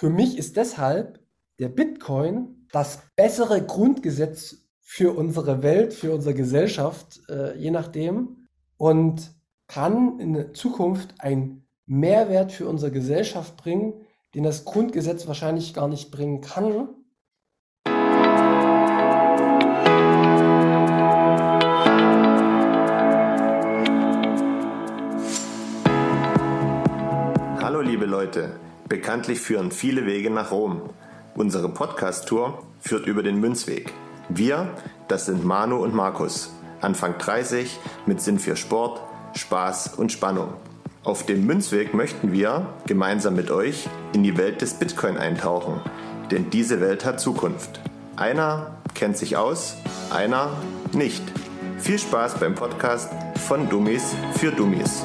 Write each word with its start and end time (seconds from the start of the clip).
Für 0.00 0.08
mich 0.08 0.38
ist 0.38 0.56
deshalb 0.56 1.20
der 1.58 1.68
Bitcoin 1.68 2.66
das 2.72 3.02
bessere 3.16 3.62
Grundgesetz 3.62 4.66
für 4.80 5.14
unsere 5.14 5.62
Welt, 5.62 5.92
für 5.92 6.14
unsere 6.14 6.34
Gesellschaft, 6.34 7.20
äh, 7.28 7.54
je 7.58 7.70
nachdem, 7.70 8.48
und 8.78 9.30
kann 9.66 10.18
in 10.18 10.54
Zukunft 10.54 11.16
einen 11.18 11.66
Mehrwert 11.84 12.50
für 12.50 12.66
unsere 12.66 12.90
Gesellschaft 12.90 13.58
bringen, 13.58 13.92
den 14.34 14.42
das 14.42 14.64
Grundgesetz 14.64 15.26
wahrscheinlich 15.26 15.74
gar 15.74 15.86
nicht 15.86 16.10
bringen 16.10 16.40
kann. 16.40 16.88
Hallo 27.60 27.82
liebe 27.82 28.06
Leute, 28.06 28.58
bekanntlich 28.90 29.40
führen 29.40 29.70
viele 29.70 30.04
Wege 30.04 30.30
nach 30.30 30.50
Rom. 30.50 30.82
Unsere 31.36 31.68
Podcast-Tour 31.68 32.60
führt 32.80 33.06
über 33.06 33.22
den 33.22 33.38
Münzweg. 33.38 33.92
Wir, 34.28 34.68
das 35.06 35.26
sind 35.26 35.44
Manu 35.44 35.76
und 35.76 35.94
Markus, 35.94 36.52
Anfang 36.80 37.16
30, 37.16 37.78
mit 38.06 38.20
Sinn 38.20 38.40
für 38.40 38.56
Sport, 38.56 39.00
Spaß 39.34 39.94
und 39.94 40.10
Spannung. 40.10 40.52
Auf 41.04 41.24
dem 41.24 41.46
Münzweg 41.46 41.94
möchten 41.94 42.32
wir 42.32 42.66
gemeinsam 42.86 43.36
mit 43.36 43.52
euch 43.52 43.88
in 44.12 44.24
die 44.24 44.36
Welt 44.36 44.60
des 44.60 44.74
Bitcoin 44.74 45.16
eintauchen, 45.16 45.80
denn 46.32 46.50
diese 46.50 46.80
Welt 46.80 47.04
hat 47.04 47.20
Zukunft. 47.20 47.80
Einer 48.16 48.74
kennt 48.94 49.16
sich 49.16 49.36
aus, 49.36 49.76
einer 50.12 50.50
nicht. 50.92 51.22
Viel 51.78 51.98
Spaß 52.00 52.40
beim 52.40 52.56
Podcast 52.56 53.08
von 53.46 53.68
Dummies 53.68 54.16
für 54.34 54.50
Dummies. 54.50 55.04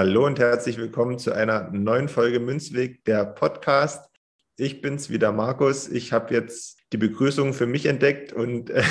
Hallo 0.00 0.24
und 0.24 0.38
herzlich 0.38 0.78
willkommen 0.78 1.18
zu 1.18 1.30
einer 1.30 1.70
neuen 1.72 2.08
Folge 2.08 2.40
Münzweg, 2.40 3.04
der 3.04 3.26
Podcast. 3.26 4.10
Ich 4.56 4.80
bin's 4.80 5.10
wieder, 5.10 5.30
Markus. 5.30 5.88
Ich 5.88 6.14
habe 6.14 6.32
jetzt 6.32 6.78
die 6.90 6.96
Begrüßung 6.96 7.52
für 7.52 7.66
mich 7.66 7.84
entdeckt 7.84 8.32
und 8.32 8.70
äh, 8.70 8.82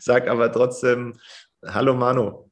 sage 0.00 0.28
aber 0.32 0.50
trotzdem 0.50 1.12
Hallo, 1.64 1.94
Manu. 1.94 2.50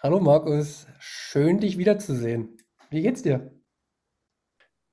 Hallo, 0.00 0.20
Markus. 0.20 0.86
Schön, 1.00 1.58
dich 1.58 1.76
wiederzusehen. 1.76 2.56
Wie 2.88 3.02
geht's 3.02 3.22
dir? 3.22 3.50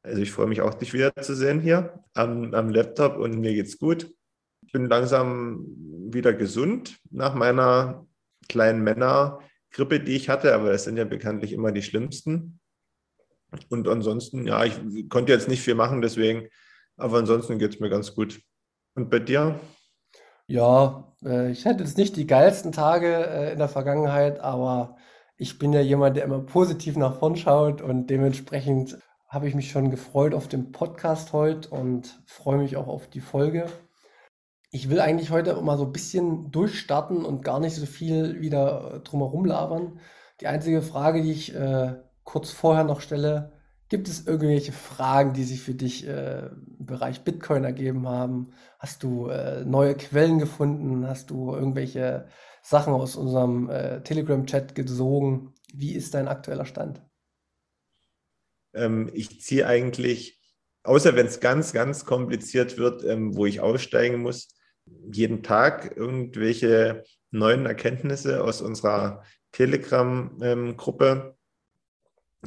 Also 0.02 0.20
ich 0.20 0.32
freue 0.32 0.48
mich 0.48 0.62
auch, 0.62 0.74
dich 0.74 0.94
wiederzusehen 0.94 1.60
hier 1.60 2.04
am, 2.16 2.56
am 2.56 2.70
Laptop 2.72 3.18
und 3.18 3.40
mir 3.40 3.54
geht's 3.54 3.78
gut. 3.78 4.12
Ich 4.66 4.72
bin 4.72 4.88
langsam 4.88 5.64
wieder 6.12 6.34
gesund 6.34 6.98
nach 7.12 7.36
meiner 7.36 8.08
kleinen 8.50 8.82
Männer- 8.82 9.42
Grippe, 9.76 10.00
die 10.00 10.16
ich 10.16 10.30
hatte, 10.30 10.56
aber 10.56 10.72
es 10.72 10.86
sind 10.86 10.96
ja 10.96 11.04
bekanntlich 11.04 11.52
immer 11.52 11.74
die 11.74 11.82
schlimmsten. 11.82 12.60
Und 13.70 13.88
ansonsten, 13.88 14.48
ja, 14.48 14.64
ich 14.64 15.10
konnte 15.10 15.34
jetzt 15.34 15.50
nicht 15.50 15.62
viel 15.62 15.76
machen, 15.76 16.02
deswegen, 16.02 16.48
aber 16.98 17.18
ansonsten 17.18 17.60
geht 17.60 17.76
es 17.76 17.80
mir 17.80 17.90
ganz 17.90 18.16
gut. 18.16 18.42
Und 18.96 19.10
bei 19.10 19.20
dir? 19.20 19.60
Ja, 20.48 21.14
äh, 21.24 21.52
ich 21.52 21.66
hatte 21.66 21.84
jetzt 21.84 21.98
nicht 21.98 22.16
die 22.16 22.26
geilsten 22.26 22.72
Tage 22.72 23.28
äh, 23.28 23.52
in 23.52 23.60
der 23.60 23.68
Vergangenheit, 23.68 24.40
aber 24.40 24.96
ich 25.36 25.60
bin 25.60 25.74
ja 25.74 25.82
jemand, 25.82 26.16
der 26.16 26.24
immer 26.24 26.40
positiv 26.40 26.96
nach 26.96 27.20
vorn 27.20 27.36
schaut 27.36 27.82
und 27.82 28.08
dementsprechend 28.08 28.98
habe 29.28 29.50
ich 29.50 29.56
mich 29.56 29.72
schon 29.72 29.92
gefreut 29.92 30.34
auf 30.34 30.48
den 30.48 30.72
Podcast 30.72 31.34
heute 31.34 31.70
und 31.70 32.22
freue 32.26 32.60
mich 32.60 32.78
auch 32.78 32.88
auf 32.88 33.10
die 33.10 33.20
Folge. 33.20 33.66
Ich 34.76 34.90
will 34.90 35.00
eigentlich 35.00 35.32
heute 35.32 35.56
mal 35.62 35.78
so 35.78 35.86
ein 35.86 35.94
bisschen 35.94 36.52
durchstarten 36.52 37.24
und 37.24 37.46
gar 37.46 37.62
nicht 37.62 37.76
so 37.76 37.86
viel 37.86 38.42
wieder 38.42 39.00
drumherum 39.06 39.46
labern. 39.46 40.02
Die 40.42 40.48
einzige 40.48 40.82
Frage, 40.82 41.22
die 41.22 41.32
ich 41.32 41.56
äh, 41.56 41.96
kurz 42.26 42.52
vorher 42.52 42.84
noch 42.84 43.00
stelle, 43.00 43.54
gibt 43.88 44.10
es 44.10 44.28
irgendwelche 44.28 44.74
Fragen, 44.74 45.32
die 45.32 45.46
sich 45.46 45.62
für 45.62 45.76
dich 45.76 46.06
äh, 46.06 46.48
im 46.48 46.86
Bereich 46.86 47.22
Bitcoin 47.22 47.64
ergeben 47.64 48.06
haben? 48.10 48.52
Hast 48.78 49.02
du 49.04 49.30
äh, 49.30 49.64
neue 49.64 49.96
Quellen 49.96 50.40
gefunden? 50.40 51.08
Hast 51.08 51.30
du 51.30 51.54
irgendwelche 51.54 52.28
Sachen 52.62 52.92
aus 52.92 53.16
unserem 53.16 53.70
äh, 53.70 54.04
Telegram-Chat 54.04 54.76
gesogen? 54.76 55.54
Wie 55.74 55.94
ist 55.94 56.14
dein 56.16 56.28
aktueller 56.28 56.66
Stand? 56.66 57.02
Ähm, 58.74 59.10
ich 59.14 59.40
ziehe 59.40 59.68
eigentlich, 59.68 60.38
außer 60.84 61.16
wenn 61.16 61.28
es 61.28 61.40
ganz, 61.40 61.72
ganz 61.72 62.04
kompliziert 62.04 62.78
wird, 62.78 63.06
ähm, 63.06 63.38
wo 63.38 63.46
ich 63.46 63.62
aussteigen 63.62 64.22
muss, 64.22 64.50
jeden 65.12 65.44
Tag 65.44 65.96
irgendwelche 65.96 67.04
neuen 67.32 67.66
Erkenntnisse 67.66 68.44
aus 68.44 68.62
unserer 68.62 69.24
Telegram-Gruppe. 69.52 71.36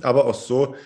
Aber 0.02 0.26
auch 0.26 0.34
so, 0.34 0.76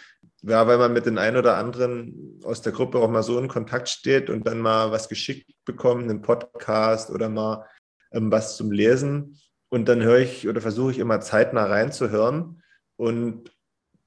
ja, 0.43 0.67
weil 0.67 0.79
man 0.79 0.93
mit 0.93 1.07
den 1.07 1.19
einen 1.19 1.37
oder 1.37 1.57
anderen 1.57 2.41
aus 2.45 2.63
der 2.63 2.73
Gruppe 2.73 2.99
auch 2.99 3.11
mal 3.11 3.23
so 3.23 3.39
in 3.39 3.49
Kontakt 3.49 3.89
steht 3.89 4.31
und 4.31 4.47
dann 4.47 4.59
mal 4.59 4.91
was 4.91 5.09
geschickt 5.09 5.51
bekommt, 5.65 6.05
einen 6.05 6.23
Podcast 6.23 7.11
oder 7.11 7.29
mal 7.29 7.67
ähm, 8.13 8.31
was 8.31 8.57
zum 8.57 8.73
Lesen. 8.73 9.39
Und 9.69 9.89
dann 9.89 10.03
höre 10.03 10.19
ich 10.19 10.49
oder 10.49 10.61
versuche 10.61 10.93
ich 10.93 10.99
immer 10.99 11.21
zeitnah 11.21 11.65
reinzuhören. 11.65 12.63
Und 12.97 13.53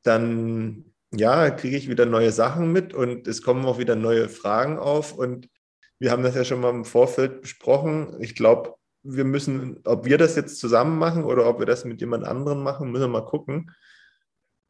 dann, 0.03 0.93
ja, 1.13 1.49
kriege 1.49 1.77
ich 1.77 1.89
wieder 1.89 2.05
neue 2.05 2.31
Sachen 2.31 2.71
mit 2.71 2.93
und 2.93 3.27
es 3.27 3.41
kommen 3.41 3.65
auch 3.65 3.79
wieder 3.79 3.95
neue 3.95 4.29
Fragen 4.29 4.77
auf. 4.77 5.13
Und 5.13 5.49
wir 5.99 6.11
haben 6.11 6.23
das 6.23 6.35
ja 6.35 6.43
schon 6.43 6.61
mal 6.61 6.71
im 6.71 6.85
Vorfeld 6.85 7.41
besprochen. 7.41 8.17
Ich 8.19 8.35
glaube, 8.35 8.75
wir 9.03 9.23
müssen, 9.23 9.79
ob 9.85 10.05
wir 10.05 10.17
das 10.17 10.35
jetzt 10.35 10.59
zusammen 10.59 10.97
machen 10.97 11.23
oder 11.23 11.47
ob 11.47 11.59
wir 11.59 11.65
das 11.65 11.85
mit 11.85 12.01
jemand 12.01 12.25
anderem 12.25 12.63
machen, 12.63 12.91
müssen 12.91 13.03
wir 13.03 13.07
mal 13.07 13.25
gucken. 13.25 13.71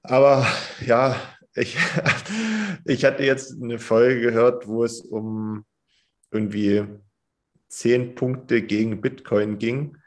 Aber 0.03 0.46
ja, 0.86 1.19
ich, 1.56 1.78
ich 2.86 3.06
hatte 3.06 3.24
jetzt 3.24 3.62
eine 3.62 3.80
Folge 3.80 4.22
gehört, 4.22 4.68
wo 4.68 4.84
es 4.84 5.02
um 5.02 5.66
irgendwie 6.31 6.86
zehn 7.69 8.16
Punkte 8.16 8.62
gegen 8.62 9.02
Bitcoin 9.02 9.57
ging. 9.57 9.97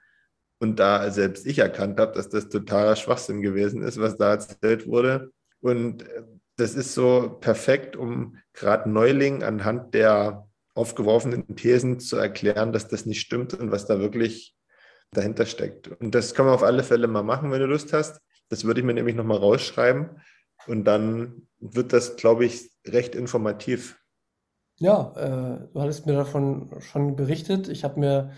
Und 0.61 0.79
da 0.79 1.11
selbst 1.11 1.47
ich 1.47 1.59
erkannt 1.59 1.99
habe, 2.01 2.13
dass 2.13 2.29
das 2.29 2.49
totaler 2.49 2.97
Schwachsinn 2.97 3.43
gewesen 3.43 3.83
ist, 3.83 4.01
was 4.01 4.17
da 4.17 4.33
erzählt 4.33 4.87
wurde. 4.87 5.33
Und 5.61 6.05
das 6.57 6.75
ist 6.75 6.95
so 6.95 7.39
perfekt, 7.41 7.97
um 7.97 8.37
gerade 8.53 8.91
Neulingen 8.91 9.43
anhand 9.43 9.95
der 9.95 10.48
aufgeworfenen 10.79 11.57
Thesen 11.57 11.99
zu 11.99 12.17
erklären, 12.17 12.73
dass 12.73 12.89
das 12.89 13.05
nicht 13.05 13.21
stimmt 13.21 13.53
und 13.55 13.71
was 13.71 13.87
da 13.87 13.99
wirklich 13.99 14.57
dahinter 15.11 15.47
steckt. 15.47 15.89
Und 15.89 16.15
das 16.15 16.35
kann 16.35 16.47
man 16.47 16.55
auf 16.55 16.63
alle 16.63 16.85
Fälle 16.85 17.09
mal 17.09 17.23
machen, 17.23 17.51
wenn 17.51 17.61
du 17.61 17.67
Lust 17.67 17.93
hast. 17.93 18.21
Das 18.49 18.65
würde 18.65 18.81
ich 18.81 18.87
mir 18.87 18.95
nämlich 18.95 19.17
nochmal 19.17 19.39
rausschreiben 19.39 20.21
und 20.67 20.85
dann 20.85 21.49
wird 21.59 21.93
das, 21.93 22.17
glaube 22.17 22.45
ich, 22.45 22.71
recht 22.87 23.15
informativ. 23.15 23.99
Ja, 24.79 25.13
äh, 25.17 25.69
du 25.73 25.81
hattest 25.81 26.07
mir 26.07 26.15
davon 26.15 26.71
schon 26.81 27.17
berichtet. 27.17 27.69
Ich 27.69 27.83
habe 27.85 27.99
mir 27.99 28.33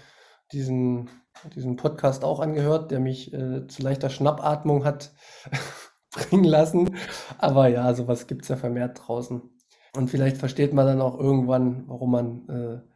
diesen, 0.52 1.10
diesen 1.54 1.76
Podcast 1.76 2.24
auch 2.24 2.40
angehört, 2.40 2.90
der 2.90 3.00
mich 3.00 3.32
äh, 3.32 3.66
zu 3.66 3.82
leichter 3.82 4.08
Schnappatmung 4.08 4.84
hat 4.84 5.12
bringen 6.10 6.44
lassen. 6.44 6.96
Aber 7.38 7.68
ja, 7.68 7.92
sowas 7.94 8.26
gibt 8.26 8.42
es 8.42 8.48
ja 8.48 8.56
vermehrt 8.56 9.00
draußen. 9.06 9.42
Und 9.96 10.08
vielleicht 10.08 10.36
versteht 10.36 10.72
man 10.72 10.86
dann 10.86 11.00
auch 11.00 11.18
irgendwann, 11.18 11.84
warum 11.88 12.10
man 12.10 12.48
äh, 12.48 12.90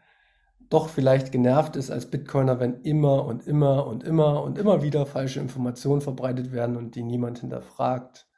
doch 0.71 0.89
vielleicht 0.89 1.33
genervt 1.33 1.77
ist 1.77 1.91
als 1.91 2.11
Bitcoiner, 2.11 2.61
wenn 2.61 2.83
immer 2.83 3.25
und 3.25 3.47
immer 3.47 3.87
und 3.87 4.05
immer 4.05 4.43
und 4.43 4.59
immer 4.59 4.83
wieder 4.83 5.07
falsche 5.07 5.41
Informationen 5.41 6.01
verbreitet 6.01 6.53
werden 6.53 6.77
und 6.77 6.95
die 6.95 7.03
niemand 7.03 7.41
hinterfragt. 7.41 8.29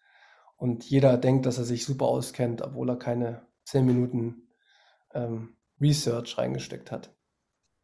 Und 0.56 0.84
jeder 0.84 1.18
denkt, 1.18 1.46
dass 1.46 1.58
er 1.58 1.64
sich 1.64 1.84
super 1.84 2.06
auskennt, 2.06 2.62
obwohl 2.62 2.88
er 2.90 2.96
keine 2.96 3.42
zehn 3.64 3.84
Minuten 3.84 4.48
ähm, 5.12 5.56
Research 5.80 6.38
reingesteckt 6.38 6.90
hat. 6.90 7.14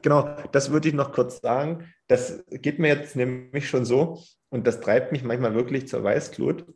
Genau, 0.03 0.35
das 0.51 0.71
würde 0.71 0.89
ich 0.89 0.95
noch 0.95 1.13
kurz 1.13 1.41
sagen. 1.41 1.87
Das 2.09 2.45
geht 2.51 2.79
mir 2.79 2.89
jetzt 2.89 3.15
nämlich 3.15 3.69
schon 3.69 3.85
so 3.85 4.21
und 4.49 4.67
das 4.67 4.81
treibt 4.81 5.13
mich 5.13 5.23
manchmal 5.23 5.55
wirklich 5.55 5.87
zur 5.87 6.03
Weißglut 6.03 6.67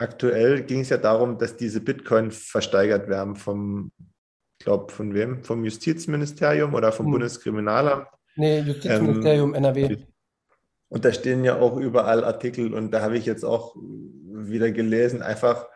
aktuell 0.00 0.62
ging 0.62 0.80
es 0.80 0.88
ja 0.88 0.96
darum, 0.96 1.38
dass 1.38 1.56
diese 1.56 1.80
Bitcoin 1.80 2.30
versteigert 2.30 3.08
werden 3.08 3.36
vom, 3.36 3.92
ich 4.58 4.64
glaube, 4.64 4.92
von 4.92 5.14
wem? 5.14 5.44
Vom 5.44 5.64
Justizministerium 5.64 6.74
oder 6.74 6.92
vom 6.92 7.06
hm. 7.06 7.12
Bundeskriminalamt? 7.12 8.06
Nee, 8.36 8.60
Justizministerium 8.60 9.50
ähm, 9.50 9.64
NRW. 9.64 9.96
Und 10.88 11.04
da 11.04 11.12
stehen 11.12 11.44
ja 11.44 11.56
auch 11.56 11.76
überall 11.76 12.24
Artikel 12.24 12.74
und 12.74 12.90
da 12.90 13.00
habe 13.00 13.16
ich 13.16 13.26
jetzt 13.26 13.44
auch 13.44 13.76
wieder 13.76 14.72
gelesen, 14.72 15.22
einfach 15.22 15.66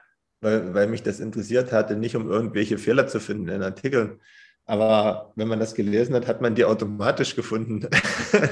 weil, 0.45 0.75
weil 0.75 0.87
mich 0.87 1.03
das 1.03 1.21
interessiert 1.21 1.73
hatte, 1.73 1.97
nicht 1.97 2.17
um 2.17 2.31
irgendwelche 2.31 2.79
Fehler 2.79 3.07
zu 3.09 3.19
finden 3.19 3.49
in 3.49 3.63
Artikeln. 3.63 4.21
Aber 4.67 5.33
wenn 5.37 5.49
man 5.49 5.59
das 5.59 5.75
gelesen 5.75 6.15
hat, 6.15 6.27
hat 6.27 6.41
man 6.41 6.55
die 6.55 6.65
automatisch 6.65 7.35
gefunden. 7.35 7.89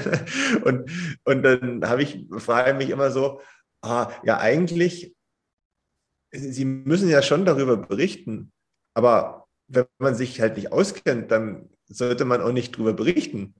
und, 0.63 0.89
und 1.23 1.43
dann 1.43 1.87
habe 1.87 2.03
ich, 2.03 2.25
frage 2.37 2.73
mich 2.73 2.89
immer 2.89 3.11
so, 3.11 3.41
ah, 3.81 4.11
ja, 4.23 4.39
eigentlich 4.39 5.15
Sie 6.33 6.65
müssen 6.65 7.09
ja 7.09 7.21
schon 7.21 7.45
darüber 7.45 7.77
berichten, 7.77 8.51
aber 8.93 9.47
wenn 9.67 9.85
man 9.99 10.15
sich 10.15 10.41
halt 10.41 10.57
nicht 10.57 10.71
auskennt, 10.71 11.31
dann 11.31 11.69
sollte 11.87 12.25
man 12.25 12.41
auch 12.41 12.51
nicht 12.51 12.75
darüber 12.75 12.93
berichten. 12.93 13.55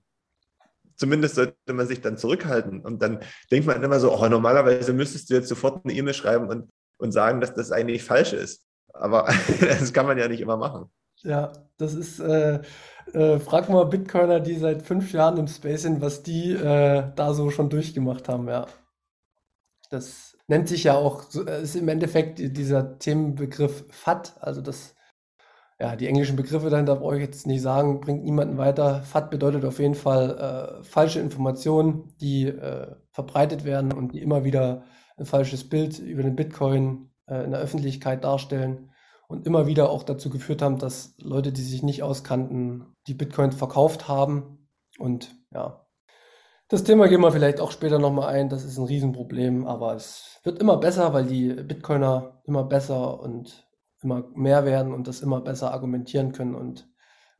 zumindest 0.96 1.34
sollte 1.34 1.72
man 1.72 1.86
sich 1.86 2.00
dann 2.00 2.16
zurückhalten. 2.16 2.80
Und 2.80 3.02
dann 3.02 3.20
denkt 3.50 3.66
man 3.66 3.82
immer 3.82 3.98
so, 3.98 4.16
oh, 4.16 4.28
normalerweise 4.28 4.92
müsstest 4.92 5.30
du 5.30 5.34
jetzt 5.34 5.48
sofort 5.48 5.84
eine 5.84 5.94
E-Mail 5.94 6.14
schreiben 6.14 6.48
und, 6.48 6.70
und 6.98 7.12
sagen, 7.12 7.40
dass 7.40 7.54
das 7.54 7.72
eigentlich 7.72 8.04
falsch 8.04 8.32
ist. 8.32 8.66
Aber 8.92 9.28
das 9.60 9.92
kann 9.92 10.06
man 10.06 10.18
ja 10.18 10.28
nicht 10.28 10.40
immer 10.40 10.56
machen. 10.56 10.90
Ja, 11.22 11.52
das 11.78 11.94
ist, 11.94 12.20
äh, 12.20 12.60
äh, 13.12 13.38
frag 13.38 13.68
mal 13.68 13.86
Bitcoiner, 13.86 14.40
die 14.40 14.56
seit 14.56 14.82
fünf 14.82 15.12
Jahren 15.12 15.38
im 15.38 15.48
Space 15.48 15.82
sind, 15.82 16.00
was 16.00 16.22
die 16.22 16.52
äh, 16.52 17.10
da 17.14 17.34
so 17.34 17.50
schon 17.50 17.70
durchgemacht 17.70 18.28
haben, 18.28 18.48
ja. 18.48 18.66
Das 19.90 20.33
nennt 20.46 20.68
sich 20.68 20.84
ja 20.84 20.96
auch, 20.96 21.24
äh, 21.34 21.62
ist 21.62 21.76
im 21.76 21.88
Endeffekt 21.88 22.38
dieser 22.38 22.98
Themenbegriff 22.98 23.84
FAT, 23.90 24.34
also 24.40 24.60
das, 24.60 24.94
ja, 25.80 25.96
die 25.96 26.06
englischen 26.06 26.36
Begriffe 26.36 26.70
dahinter 26.70 26.96
brauche 26.96 27.16
ich 27.16 27.22
jetzt 27.22 27.46
nicht 27.46 27.62
sagen, 27.62 28.00
bringt 28.00 28.24
niemanden 28.24 28.58
weiter. 28.58 29.02
FAT 29.02 29.30
bedeutet 29.30 29.64
auf 29.64 29.78
jeden 29.78 29.94
Fall 29.94 30.80
äh, 30.80 30.84
falsche 30.84 31.20
Informationen, 31.20 32.14
die 32.20 32.46
äh, 32.46 32.94
verbreitet 33.10 33.64
werden 33.64 33.92
und 33.92 34.14
die 34.14 34.22
immer 34.22 34.44
wieder 34.44 34.84
ein 35.16 35.26
falsches 35.26 35.68
Bild 35.68 35.98
über 35.98 36.22
den 36.22 36.36
Bitcoin 36.36 37.10
äh, 37.26 37.44
in 37.44 37.50
der 37.50 37.60
Öffentlichkeit 37.60 38.24
darstellen 38.24 38.90
und 39.28 39.46
immer 39.46 39.66
wieder 39.66 39.90
auch 39.90 40.02
dazu 40.02 40.30
geführt 40.30 40.62
haben, 40.62 40.78
dass 40.78 41.14
Leute, 41.18 41.52
die 41.52 41.62
sich 41.62 41.82
nicht 41.82 42.02
auskannten, 42.02 42.94
die 43.06 43.14
Bitcoins 43.14 43.54
verkauft 43.54 44.08
haben. 44.08 44.68
Und 44.98 45.34
ja, 45.52 45.83
das 46.68 46.84
Thema 46.84 47.08
gehen 47.08 47.20
wir 47.20 47.32
vielleicht 47.32 47.60
auch 47.60 47.70
später 47.70 47.98
nochmal 47.98 48.34
ein. 48.34 48.48
Das 48.48 48.64
ist 48.64 48.78
ein 48.78 48.86
Riesenproblem, 48.86 49.66
aber 49.66 49.94
es 49.94 50.40
wird 50.44 50.58
immer 50.60 50.78
besser, 50.78 51.12
weil 51.12 51.26
die 51.26 51.52
Bitcoiner 51.52 52.42
immer 52.46 52.64
besser 52.64 53.20
und 53.20 53.68
immer 54.02 54.24
mehr 54.34 54.64
werden 54.64 54.92
und 54.92 55.06
das 55.08 55.20
immer 55.20 55.40
besser 55.40 55.72
argumentieren 55.72 56.32
können 56.32 56.54
und 56.54 56.88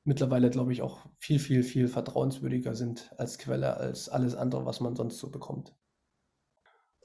mittlerweile, 0.05 0.51
glaube 0.51 0.73
ich, 0.73 0.83
auch 0.83 1.07
viel, 1.19 1.39
viel, 1.39 1.63
viel 1.63 1.89
vertrauenswürdiger 1.89 2.75
sind 2.75 3.11
als 3.17 3.39
Quelle, 3.39 3.77
als 3.77 4.09
alles 4.09 4.35
andere, 4.35 4.67
was 4.67 4.81
man 4.81 4.97
sonst 4.97 5.19
so 5.19 5.31
bekommt. 5.31 5.75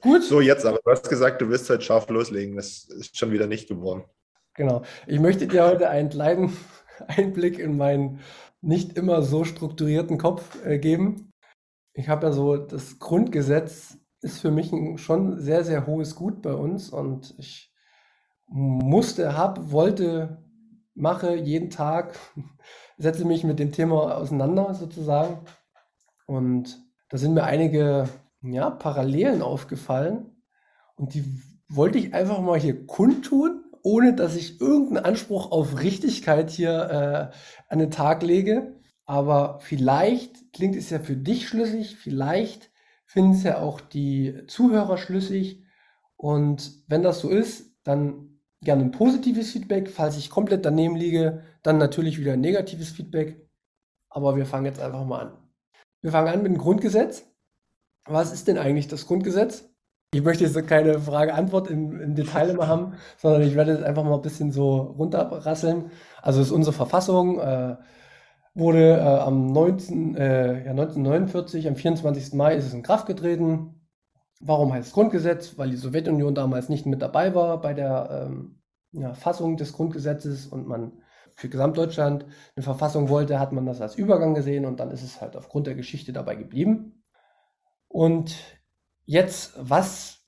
Gut. 0.02 0.22
So, 0.22 0.40
jetzt 0.40 0.64
aber. 0.64 0.78
Du 0.84 0.90
hast 0.90 1.08
gesagt, 1.08 1.40
du 1.42 1.48
wirst 1.48 1.68
halt 1.68 1.82
scharf 1.82 2.08
loslegen. 2.08 2.56
Das 2.56 2.84
ist 2.84 3.18
schon 3.18 3.32
wieder 3.32 3.46
nicht 3.46 3.68
geworden. 3.68 4.04
Genau. 4.54 4.82
Ich 5.06 5.20
möchte 5.20 5.46
dir 5.46 5.64
heute 5.64 5.90
einen 5.90 6.08
kleinen 6.08 6.56
Einblick 7.06 7.58
in 7.58 7.76
meinen 7.76 8.20
nicht 8.62 8.96
immer 8.96 9.22
so 9.22 9.44
strukturierten 9.44 10.18
Kopf 10.18 10.64
äh, 10.64 10.78
geben. 10.78 11.29
Ich 11.92 12.08
habe 12.08 12.26
ja 12.26 12.32
so, 12.32 12.56
das 12.56 12.98
Grundgesetz 12.98 13.98
ist 14.22 14.40
für 14.40 14.50
mich 14.50 14.72
ein 14.72 14.98
schon 14.98 15.40
sehr, 15.40 15.64
sehr 15.64 15.86
hohes 15.86 16.14
Gut 16.14 16.42
bei 16.42 16.52
uns 16.52 16.90
und 16.90 17.34
ich 17.38 17.72
musste, 18.46 19.36
habe, 19.36 19.72
wollte, 19.72 20.44
mache 20.94 21.34
jeden 21.36 21.70
Tag, 21.70 22.18
setze 22.98 23.24
mich 23.24 23.44
mit 23.44 23.58
dem 23.58 23.72
Thema 23.72 24.16
auseinander 24.16 24.74
sozusagen. 24.74 25.40
Und 26.26 26.82
da 27.08 27.18
sind 27.18 27.34
mir 27.34 27.44
einige 27.44 28.08
ja, 28.42 28.70
Parallelen 28.70 29.42
aufgefallen 29.42 30.42
und 30.96 31.14
die 31.14 31.24
wollte 31.68 31.98
ich 31.98 32.14
einfach 32.14 32.40
mal 32.40 32.58
hier 32.58 32.86
kundtun 32.86 33.64
ohne 33.82 34.14
dass 34.14 34.36
ich 34.36 34.60
irgendeinen 34.60 35.04
Anspruch 35.04 35.50
auf 35.50 35.80
Richtigkeit 35.80 36.50
hier 36.50 37.30
äh, 37.32 37.36
an 37.68 37.78
den 37.78 37.90
Tag 37.90 38.22
lege. 38.22 38.79
Aber 39.10 39.58
vielleicht 39.58 40.52
klingt 40.52 40.76
es 40.76 40.88
ja 40.90 41.00
für 41.00 41.16
dich 41.16 41.48
schlüssig, 41.48 41.96
vielleicht 41.96 42.70
finden 43.04 43.32
es 43.32 43.42
ja 43.42 43.58
auch 43.58 43.80
die 43.80 44.46
Zuhörer 44.46 44.98
schlüssig. 44.98 45.64
Und 46.14 46.84
wenn 46.86 47.02
das 47.02 47.18
so 47.18 47.28
ist, 47.28 47.74
dann 47.82 48.38
gerne 48.60 48.84
ein 48.84 48.92
positives 48.92 49.50
Feedback. 49.50 49.90
Falls 49.90 50.16
ich 50.16 50.30
komplett 50.30 50.64
daneben 50.64 50.94
liege, 50.94 51.42
dann 51.64 51.76
natürlich 51.76 52.20
wieder 52.20 52.34
ein 52.34 52.40
negatives 52.40 52.90
Feedback. 52.90 53.44
Aber 54.10 54.36
wir 54.36 54.46
fangen 54.46 54.66
jetzt 54.66 54.80
einfach 54.80 55.04
mal 55.04 55.22
an. 55.22 55.38
Wir 56.02 56.12
fangen 56.12 56.28
an 56.28 56.42
mit 56.44 56.52
dem 56.52 56.58
Grundgesetz. 56.58 57.26
Was 58.04 58.32
ist 58.32 58.46
denn 58.46 58.58
eigentlich 58.58 58.86
das 58.86 59.08
Grundgesetz? 59.08 59.68
Ich 60.14 60.22
möchte 60.22 60.44
jetzt 60.44 60.68
keine 60.68 61.00
Frage-Antwort 61.00 61.68
im, 61.68 62.00
im, 62.00 62.14
Detail 62.14 62.50
immer 62.50 62.68
haben, 62.68 62.94
sondern 63.16 63.42
ich 63.42 63.56
werde 63.56 63.72
jetzt 63.72 63.82
einfach 63.82 64.04
mal 64.04 64.14
ein 64.14 64.22
bisschen 64.22 64.52
so 64.52 64.76
runterrasseln. 64.76 65.90
Also 66.22 66.40
ist 66.40 66.52
unsere 66.52 66.74
Verfassung, 66.76 67.40
äh, 67.40 67.76
wurde 68.54 68.98
äh, 68.98 69.00
am 69.00 69.52
19, 69.52 70.16
äh, 70.16 70.64
ja, 70.64 70.70
1949, 70.70 71.68
am 71.68 71.76
24. 71.76 72.34
Mai 72.34 72.56
ist 72.56 72.66
es 72.66 72.74
in 72.74 72.82
Kraft 72.82 73.06
getreten. 73.06 73.88
Warum 74.40 74.72
heißt 74.72 74.88
es 74.88 74.94
Grundgesetz? 74.94 75.58
Weil 75.58 75.70
die 75.70 75.76
Sowjetunion 75.76 76.34
damals 76.34 76.68
nicht 76.68 76.86
mit 76.86 77.02
dabei 77.02 77.34
war 77.34 77.60
bei 77.60 77.74
der 77.74 78.26
ähm, 78.28 78.62
ja, 78.92 79.14
Fassung 79.14 79.56
des 79.56 79.72
Grundgesetzes 79.72 80.46
und 80.46 80.66
man 80.66 81.02
für 81.34 81.48
Gesamtdeutschland 81.48 82.26
eine 82.56 82.62
Verfassung 82.62 83.08
wollte, 83.08 83.38
hat 83.38 83.52
man 83.52 83.66
das 83.66 83.80
als 83.80 83.94
Übergang 83.94 84.34
gesehen 84.34 84.64
und 84.64 84.80
dann 84.80 84.90
ist 84.90 85.02
es 85.02 85.20
halt 85.20 85.36
aufgrund 85.36 85.66
der 85.66 85.74
Geschichte 85.74 86.12
dabei 86.12 86.34
geblieben. 86.34 87.04
Und 87.88 88.34
Jetzt, 89.10 89.54
was 89.56 90.20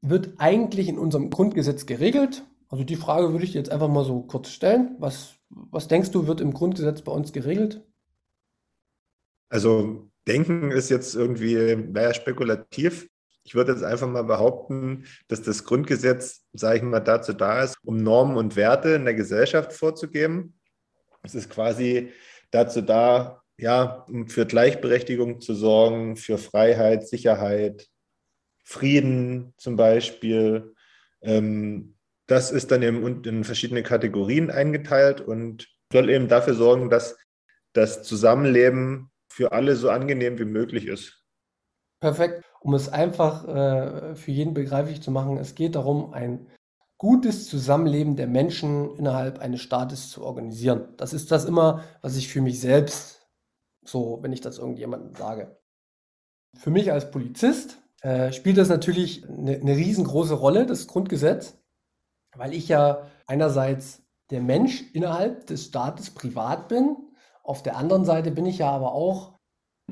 wird 0.00 0.34
eigentlich 0.38 0.88
in 0.88 0.96
unserem 0.96 1.28
Grundgesetz 1.28 1.86
geregelt? 1.86 2.44
Also 2.68 2.84
die 2.84 2.96
Frage 2.96 3.32
würde 3.32 3.44
ich 3.44 3.52
dir 3.52 3.58
jetzt 3.58 3.70
einfach 3.70 3.88
mal 3.88 4.04
so 4.04 4.22
kurz 4.22 4.50
stellen. 4.50 4.96
Was, 4.98 5.34
was 5.48 5.88
denkst 5.88 6.10
du, 6.10 6.26
wird 6.26 6.40
im 6.40 6.52
Grundgesetz 6.52 7.02
bei 7.02 7.12
uns 7.12 7.32
geregelt? 7.32 7.82
Also 9.48 10.10
denken 10.26 10.70
ist 10.70 10.90
jetzt 10.90 11.14
irgendwie, 11.14 11.56
wäre 11.94 12.14
spekulativ. 12.14 13.08
Ich 13.44 13.54
würde 13.54 13.72
jetzt 13.72 13.82
einfach 13.82 14.08
mal 14.08 14.24
behaupten, 14.24 15.06
dass 15.28 15.40
das 15.40 15.64
Grundgesetz, 15.64 16.44
sage 16.52 16.78
ich 16.78 16.82
mal, 16.82 17.00
dazu 17.00 17.32
da 17.32 17.62
ist, 17.62 17.78
um 17.82 17.96
Normen 17.96 18.36
und 18.36 18.56
Werte 18.56 18.90
in 18.90 19.06
der 19.06 19.14
Gesellschaft 19.14 19.72
vorzugeben. 19.72 20.58
Es 21.22 21.34
ist 21.34 21.48
quasi 21.48 22.12
dazu 22.50 22.82
da, 22.82 23.42
ja, 23.56 24.04
um 24.10 24.28
für 24.28 24.44
Gleichberechtigung 24.44 25.40
zu 25.40 25.54
sorgen, 25.54 26.16
für 26.16 26.36
Freiheit, 26.36 27.08
Sicherheit, 27.08 27.88
Frieden 28.64 29.54
zum 29.56 29.76
Beispiel. 29.76 30.74
Ähm, 31.22 31.94
das 32.28 32.50
ist 32.50 32.70
dann 32.70 32.82
eben 32.82 33.24
in 33.24 33.42
verschiedene 33.42 33.82
Kategorien 33.82 34.50
eingeteilt 34.50 35.20
und 35.20 35.68
soll 35.92 36.10
eben 36.10 36.28
dafür 36.28 36.54
sorgen, 36.54 36.90
dass 36.90 37.16
das 37.72 38.02
Zusammenleben 38.02 39.10
für 39.32 39.52
alle 39.52 39.76
so 39.76 39.90
angenehm 39.90 40.38
wie 40.38 40.44
möglich 40.44 40.86
ist. 40.86 41.24
Perfekt. 42.00 42.44
Um 42.60 42.74
es 42.74 42.88
einfach 42.88 43.46
äh, 43.48 44.14
für 44.14 44.30
jeden 44.30 44.54
begreiflich 44.54 45.00
zu 45.00 45.10
machen, 45.10 45.38
es 45.38 45.54
geht 45.54 45.74
darum, 45.74 46.12
ein 46.12 46.48
gutes 46.98 47.48
Zusammenleben 47.48 48.16
der 48.16 48.26
Menschen 48.26 48.94
innerhalb 48.96 49.38
eines 49.38 49.62
Staates 49.62 50.10
zu 50.10 50.22
organisieren. 50.22 50.88
Das 50.96 51.12
ist 51.12 51.30
das 51.30 51.44
immer, 51.44 51.84
was 52.02 52.16
ich 52.16 52.28
für 52.28 52.42
mich 52.42 52.60
selbst 52.60 53.26
so, 53.84 54.18
wenn 54.22 54.32
ich 54.32 54.40
das 54.40 54.58
irgendjemandem 54.58 55.14
sage. 55.14 55.56
Für 56.56 56.70
mich 56.70 56.92
als 56.92 57.10
Polizist 57.10 57.78
äh, 58.02 58.32
spielt 58.32 58.58
das 58.58 58.68
natürlich 58.68 59.26
eine, 59.28 59.56
eine 59.56 59.76
riesengroße 59.76 60.34
Rolle, 60.34 60.66
das 60.66 60.88
Grundgesetz, 60.88 61.58
weil 62.38 62.54
ich 62.54 62.68
ja 62.68 63.02
einerseits 63.26 64.02
der 64.30 64.40
Mensch 64.40 64.84
innerhalb 64.92 65.46
des 65.46 65.66
Staates 65.66 66.10
privat 66.10 66.68
bin, 66.68 66.96
auf 67.42 67.62
der 67.62 67.76
anderen 67.76 68.04
Seite 68.04 68.30
bin 68.30 68.46
ich 68.46 68.58
ja 68.58 68.70
aber 68.70 68.92
auch 68.92 69.38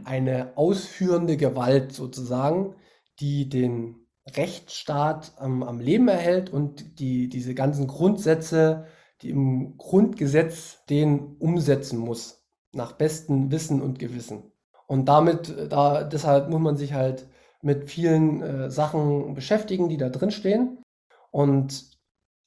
eine 0.05 0.57
ausführende 0.57 1.37
Gewalt 1.37 1.93
sozusagen, 1.93 2.75
die 3.19 3.49
den 3.49 4.07
Rechtsstaat 4.29 5.33
ähm, 5.41 5.63
am 5.63 5.81
Leben 5.81 6.09
erhält 6.09 6.51
und 6.51 7.01
die 7.01 7.29
diese 7.29 7.55
ganzen 7.55 7.87
Grundsätze, 7.87 8.87
die 9.23 9.31
im 9.31 9.79
Grundgesetz 9.79 10.85
den 10.91 11.37
umsetzen 11.39 11.99
muss, 11.99 12.45
nach 12.73 12.93
bestem 12.93 13.51
Wissen 13.51 13.81
und 13.81 13.99
Gewissen. 13.99 14.53
Und 14.87 15.07
damit, 15.07 15.49
äh, 15.49 15.69
da, 15.69 16.05
deshalb 16.05 16.51
muss 16.51 16.61
man 16.61 16.77
sich 16.77 16.93
halt 16.93 17.29
mit 17.63 17.91
vielen 17.91 18.43
äh, 18.43 18.71
Sachen 18.71 19.35
beschäftigen, 19.35 19.89
die 19.89 19.97
da 19.97 20.09
drin 20.09 20.31
stehen. 20.31 20.83
Und 21.31 21.96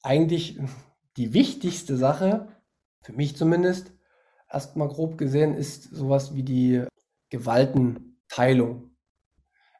eigentlich 0.02 0.58
die 1.16 1.32
wichtigste 1.32 1.96
Sache, 1.96 2.48
für 3.02 3.12
mich 3.12 3.36
zumindest, 3.36 3.92
erstmal 4.50 4.88
grob 4.88 5.18
gesehen, 5.18 5.54
ist 5.54 5.84
sowas 5.84 6.34
wie 6.34 6.42
die 6.42 6.84
Gewaltenteilung. 7.30 8.90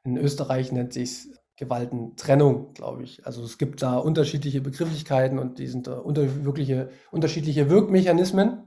In 0.05 0.17
Österreich 0.17 0.73
nennt 0.73 0.93
sich 0.93 1.11
es 1.11 1.29
Gewaltentrennung, 1.57 2.73
glaube 2.73 3.03
ich. 3.03 3.27
Also 3.27 3.45
es 3.45 3.59
gibt 3.59 3.83
da 3.83 3.99
unterschiedliche 3.99 4.63
Begrifflichkeiten 4.63 5.39
und 5.39 5.59
die 5.59 5.67
sind 5.67 5.87
da 5.87 5.99
unter, 5.99 6.45
wirkliche, 6.45 6.89
unterschiedliche 7.11 7.69
Wirkmechanismen. 7.69 8.67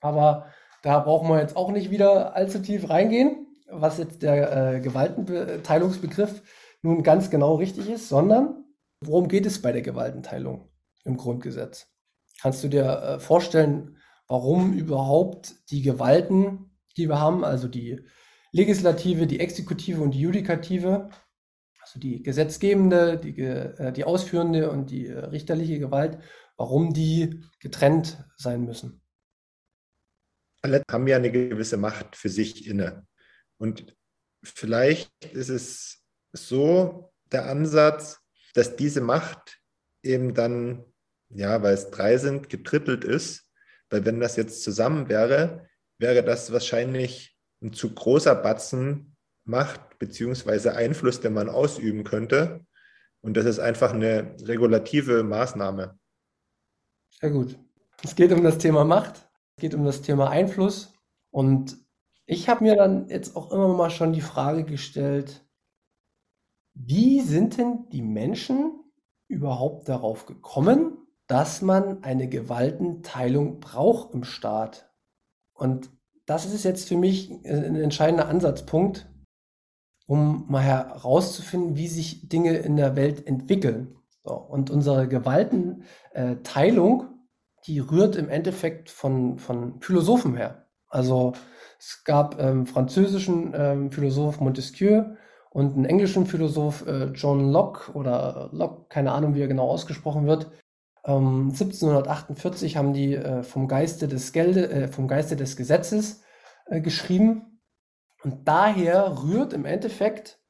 Aber 0.00 0.46
da 0.82 0.98
brauchen 0.98 1.28
wir 1.28 1.40
jetzt 1.40 1.56
auch 1.56 1.70
nicht 1.70 1.90
wieder 1.90 2.34
allzu 2.34 2.58
tief 2.58 2.88
reingehen 2.88 3.46
was 3.70 3.98
jetzt 3.98 4.22
der 4.22 4.74
äh, 4.74 4.80
Gewaltenteilungsbegriff 4.80 6.42
nun 6.82 7.02
ganz 7.02 7.30
genau 7.30 7.56
richtig 7.56 7.88
ist, 7.88 8.08
sondern 8.08 8.64
worum 9.00 9.28
geht 9.28 9.46
es 9.46 9.60
bei 9.62 9.72
der 9.72 9.82
Gewaltenteilung 9.82 10.70
im 11.04 11.16
Grundgesetz? 11.16 11.88
Kannst 12.40 12.62
du 12.64 12.68
dir 12.68 12.84
äh, 12.84 13.20
vorstellen, 13.20 13.98
warum 14.28 14.72
überhaupt 14.72 15.54
die 15.70 15.82
Gewalten, 15.82 16.70
die 16.96 17.08
wir 17.08 17.20
haben, 17.20 17.44
also 17.44 17.68
die 17.68 18.00
Legislative, 18.52 19.26
die 19.26 19.40
Exekutive 19.40 20.00
und 20.00 20.12
die 20.12 20.20
Judikative, 20.20 21.10
also 21.80 21.98
die 21.98 22.22
gesetzgebende, 22.22 23.18
die, 23.18 23.40
äh, 23.40 23.92
die 23.92 24.04
ausführende 24.04 24.70
und 24.70 24.90
die 24.90 25.06
äh, 25.06 25.18
richterliche 25.18 25.78
Gewalt, 25.78 26.18
warum 26.56 26.92
die 26.92 27.42
getrennt 27.58 28.24
sein 28.36 28.64
müssen? 28.64 29.02
Alle 30.62 30.82
haben 30.90 31.06
ja 31.06 31.16
eine 31.16 31.30
gewisse 31.30 31.78
Macht 31.78 32.16
für 32.16 32.28
sich 32.28 32.66
inne. 32.66 33.06
Und 33.58 33.96
vielleicht 34.42 35.10
ist 35.32 35.48
es 35.48 36.04
so 36.32 37.12
der 37.32 37.46
Ansatz, 37.46 38.19
dass 38.54 38.76
diese 38.76 39.00
Macht 39.00 39.60
eben 40.02 40.34
dann, 40.34 40.84
ja, 41.28 41.62
weil 41.62 41.74
es 41.74 41.90
drei 41.90 42.16
sind, 42.18 42.48
getrippelt 42.48 43.04
ist. 43.04 43.46
Weil 43.90 44.04
wenn 44.04 44.20
das 44.20 44.36
jetzt 44.36 44.62
zusammen 44.62 45.08
wäre, 45.08 45.68
wäre 45.98 46.22
das 46.22 46.52
wahrscheinlich 46.52 47.36
ein 47.62 47.72
zu 47.72 47.94
großer 47.94 48.34
Batzen 48.34 49.16
Macht 49.44 49.98
beziehungsweise 49.98 50.74
Einfluss, 50.74 51.20
den 51.20 51.34
man 51.34 51.48
ausüben 51.48 52.04
könnte. 52.04 52.64
Und 53.20 53.36
das 53.36 53.46
ist 53.46 53.58
einfach 53.58 53.92
eine 53.92 54.36
regulative 54.42 55.22
Maßnahme. 55.22 55.98
Sehr 57.20 57.30
gut. 57.30 57.58
Es 58.02 58.14
geht 58.14 58.32
um 58.32 58.42
das 58.42 58.58
Thema 58.58 58.84
Macht, 58.84 59.28
es 59.56 59.62
geht 59.62 59.74
um 59.74 59.84
das 59.84 60.00
Thema 60.00 60.30
Einfluss. 60.30 60.94
Und 61.30 61.76
ich 62.26 62.48
habe 62.48 62.64
mir 62.64 62.76
dann 62.76 63.08
jetzt 63.08 63.36
auch 63.36 63.52
immer 63.52 63.68
mal 63.68 63.90
schon 63.90 64.12
die 64.12 64.20
Frage 64.20 64.64
gestellt, 64.64 65.44
wie 66.86 67.20
sind 67.20 67.58
denn 67.58 67.88
die 67.90 68.02
Menschen 68.02 68.72
überhaupt 69.28 69.88
darauf 69.88 70.26
gekommen, 70.26 70.98
dass 71.26 71.62
man 71.62 72.02
eine 72.02 72.28
Gewaltenteilung 72.28 73.60
braucht 73.60 74.12
im 74.14 74.24
Staat? 74.24 74.90
Und 75.52 75.90
das 76.26 76.46
ist 76.46 76.64
jetzt 76.64 76.88
für 76.88 76.96
mich 76.96 77.30
ein 77.30 77.76
entscheidender 77.76 78.28
Ansatzpunkt, 78.28 79.08
um 80.06 80.46
mal 80.48 80.62
herauszufinden, 80.62 81.76
wie 81.76 81.88
sich 81.88 82.28
Dinge 82.28 82.56
in 82.56 82.76
der 82.76 82.96
Welt 82.96 83.26
entwickeln. 83.26 83.96
So, 84.24 84.34
und 84.34 84.70
unsere 84.70 85.06
Gewaltenteilung, 85.06 87.08
die 87.66 87.78
rührt 87.78 88.16
im 88.16 88.30
Endeffekt 88.30 88.88
von, 88.90 89.38
von 89.38 89.80
Philosophen 89.82 90.36
her. 90.36 90.66
Also 90.88 91.34
es 91.78 92.02
gab 92.04 92.40
ähm, 92.40 92.66
französischen 92.66 93.52
ähm, 93.54 93.92
Philosoph 93.92 94.40
Montesquieu 94.40 95.04
und 95.50 95.74
einen 95.74 95.84
englischen 95.84 96.26
Philosoph 96.26 96.86
äh, 96.86 97.06
John 97.06 97.50
Locke 97.50 97.92
oder 97.92 98.48
Locke, 98.52 98.86
keine 98.88 99.12
Ahnung, 99.12 99.34
wie 99.34 99.42
er 99.42 99.48
genau 99.48 99.68
ausgesprochen 99.68 100.26
wird. 100.26 100.50
Ähm, 101.04 101.50
1748 101.50 102.76
haben 102.76 102.92
die 102.92 103.14
äh, 103.14 103.42
vom 103.42 103.68
Geiste 103.68 104.06
des 104.06 104.32
Gelde, 104.32 104.70
äh, 104.70 104.88
vom 104.88 105.08
Geiste 105.08 105.36
des 105.36 105.56
Gesetzes 105.56 106.22
äh, 106.66 106.80
geschrieben. 106.80 107.60
Und 108.22 108.46
daher 108.46 109.22
rührt 109.22 109.52
im 109.52 109.64
Endeffekt 109.64 110.40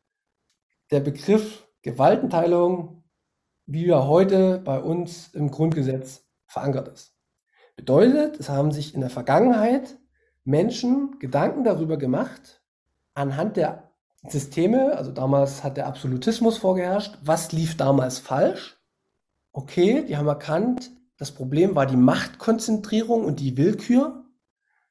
der 0.91 1.01
Begriff 1.01 1.67
Gewaltenteilung, 1.83 3.05
wie 3.67 3.89
er 3.89 4.07
heute 4.07 4.59
bei 4.59 4.81
uns 4.81 5.29
im 5.29 5.51
Grundgesetz 5.51 6.27
verankert 6.47 6.89
ist. 6.89 7.17
Bedeutet, 7.77 8.39
es 8.39 8.51
haben 8.51 8.73
sich 8.73 8.95
in 8.95 9.01
der 9.01 9.09
Vergangenheit 9.09 9.99
Menschen 10.45 11.19
Gedanken 11.21 11.65
darüber 11.65 11.97
gemacht, 11.97 12.63
anhand 13.15 13.57
der 13.57 13.90
Systeme, 14.29 14.97
also 14.97 15.13
damals 15.13 15.65
hat 15.65 15.77
der 15.77 15.87
Absolutismus 15.87 16.59
vorgeherrscht, 16.59 17.19
was 17.23 17.53
lief 17.53 17.77
damals 17.77 18.19
falsch? 18.19 18.79
Okay, 19.53 20.05
die 20.07 20.17
haben 20.17 20.29
erkannt, 20.29 20.91
das 21.21 21.33
Problem 21.33 21.75
war 21.75 21.87
die 21.87 21.97
Machtkonzentrierung 21.97 23.25
und 23.25 23.41
die 23.41 23.57
Willkür. 23.57 24.25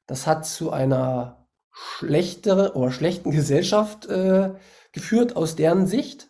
Das 0.06 0.26
hat 0.26 0.46
zu 0.46 0.70
einer 0.70 1.48
schlechteren 1.72 2.70
oder 2.72 2.92
schlechten 2.92 3.30
Gesellschaft 3.30 4.06
äh, 4.06 4.54
geführt 4.92 5.36
aus 5.36 5.56
deren 5.56 5.86
Sicht. 5.86 6.28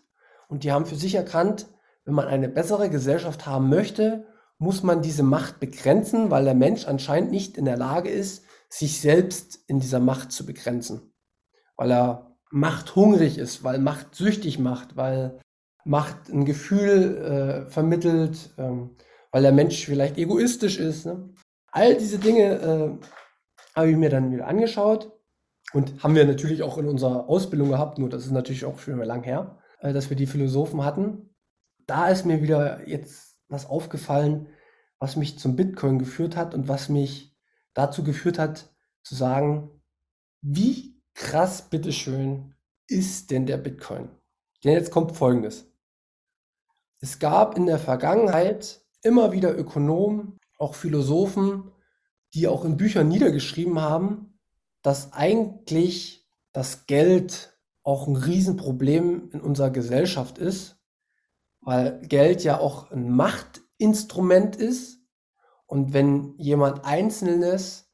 Und 0.48 0.64
die 0.64 0.72
haben 0.72 0.86
für 0.86 0.96
sich 0.96 1.14
erkannt, 1.14 1.66
wenn 2.04 2.14
man 2.14 2.28
eine 2.28 2.48
bessere 2.48 2.88
Gesellschaft 2.90 3.46
haben 3.46 3.68
möchte, 3.68 4.26
muss 4.58 4.82
man 4.82 5.02
diese 5.02 5.22
Macht 5.22 5.60
begrenzen, 5.60 6.30
weil 6.30 6.44
der 6.44 6.54
Mensch 6.54 6.86
anscheinend 6.86 7.30
nicht 7.30 7.56
in 7.56 7.64
der 7.64 7.76
Lage 7.76 8.10
ist, 8.10 8.44
sich 8.68 9.00
selbst 9.00 9.58
in 9.66 9.80
dieser 9.80 10.00
Macht 10.00 10.32
zu 10.32 10.46
begrenzen. 10.46 11.12
Weil 11.76 11.92
er 11.92 12.29
Macht 12.50 12.96
hungrig 12.96 13.38
ist, 13.38 13.62
weil 13.64 13.78
Macht 13.78 14.14
süchtig 14.14 14.58
macht, 14.58 14.96
weil 14.96 15.38
Macht 15.84 16.28
ein 16.28 16.44
Gefühl 16.44 17.16
äh, 17.16 17.70
vermittelt, 17.70 18.50
ähm, 18.58 18.96
weil 19.32 19.42
der 19.42 19.52
Mensch 19.52 19.84
vielleicht 19.86 20.18
egoistisch 20.18 20.78
ist. 20.78 21.06
Ne? 21.06 21.30
All 21.70 21.96
diese 21.96 22.18
Dinge 22.18 22.42
äh, 22.42 23.06
habe 23.74 23.90
ich 23.90 23.96
mir 23.96 24.10
dann 24.10 24.32
wieder 24.32 24.46
angeschaut 24.46 25.12
und 25.72 26.02
haben 26.02 26.14
wir 26.14 26.26
natürlich 26.26 26.62
auch 26.62 26.78
in 26.78 26.86
unserer 26.86 27.28
Ausbildung 27.28 27.70
gehabt, 27.70 27.98
nur 27.98 28.08
das 28.08 28.24
ist 28.24 28.32
natürlich 28.32 28.64
auch 28.64 28.78
schon 28.78 28.98
lang 28.98 29.22
her, 29.22 29.58
äh, 29.80 29.92
dass 29.92 30.10
wir 30.10 30.16
die 30.16 30.26
Philosophen 30.26 30.84
hatten. 30.84 31.34
Da 31.86 32.08
ist 32.08 32.26
mir 32.26 32.42
wieder 32.42 32.88
jetzt 32.88 33.38
was 33.48 33.66
aufgefallen, 33.66 34.48
was 34.98 35.16
mich 35.16 35.38
zum 35.38 35.56
Bitcoin 35.56 35.98
geführt 35.98 36.36
hat 36.36 36.54
und 36.54 36.68
was 36.68 36.88
mich 36.88 37.36
dazu 37.74 38.04
geführt 38.04 38.38
hat, 38.38 38.70
zu 39.02 39.14
sagen, 39.14 39.70
wie 40.42 40.99
krass, 41.20 41.68
bitteschön, 41.68 42.54
ist 42.88 43.30
denn 43.30 43.44
der 43.44 43.58
Bitcoin? 43.58 44.08
Denn 44.64 44.72
jetzt 44.72 44.90
kommt 44.90 45.16
Folgendes. 45.16 45.66
Es 47.00 47.18
gab 47.18 47.56
in 47.56 47.66
der 47.66 47.78
Vergangenheit 47.78 48.80
immer 49.02 49.30
wieder 49.32 49.56
Ökonomen, 49.56 50.38
auch 50.58 50.74
Philosophen, 50.74 51.70
die 52.34 52.48
auch 52.48 52.64
in 52.64 52.78
Büchern 52.78 53.08
niedergeschrieben 53.08 53.80
haben, 53.80 54.38
dass 54.82 55.12
eigentlich 55.12 56.26
das 56.52 56.86
Geld 56.86 57.56
auch 57.82 58.06
ein 58.06 58.16
Riesenproblem 58.16 59.30
in 59.30 59.40
unserer 59.40 59.70
Gesellschaft 59.70 60.38
ist, 60.38 60.78
weil 61.60 62.00
Geld 62.00 62.42
ja 62.44 62.58
auch 62.58 62.90
ein 62.90 63.10
Machtinstrument 63.10 64.56
ist. 64.56 65.00
Und 65.66 65.92
wenn 65.92 66.34
jemand 66.38 66.84
Einzelnes 66.84 67.92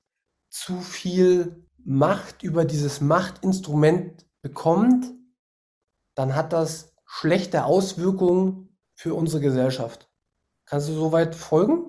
zu 0.49 0.81
viel 0.81 1.66
Macht 1.89 2.43
über 2.43 2.65
dieses 2.65 3.01
Machtinstrument 3.01 4.27
bekommt, 4.43 5.07
dann 6.17 6.35
hat 6.35 6.53
das 6.53 6.93
schlechte 7.07 7.65
Auswirkungen 7.65 8.77
für 8.97 9.15
unsere 9.15 9.41
Gesellschaft. 9.41 10.11
Kannst 10.65 10.89
du 10.89 10.95
soweit 10.95 11.37
folgen? 11.37 11.85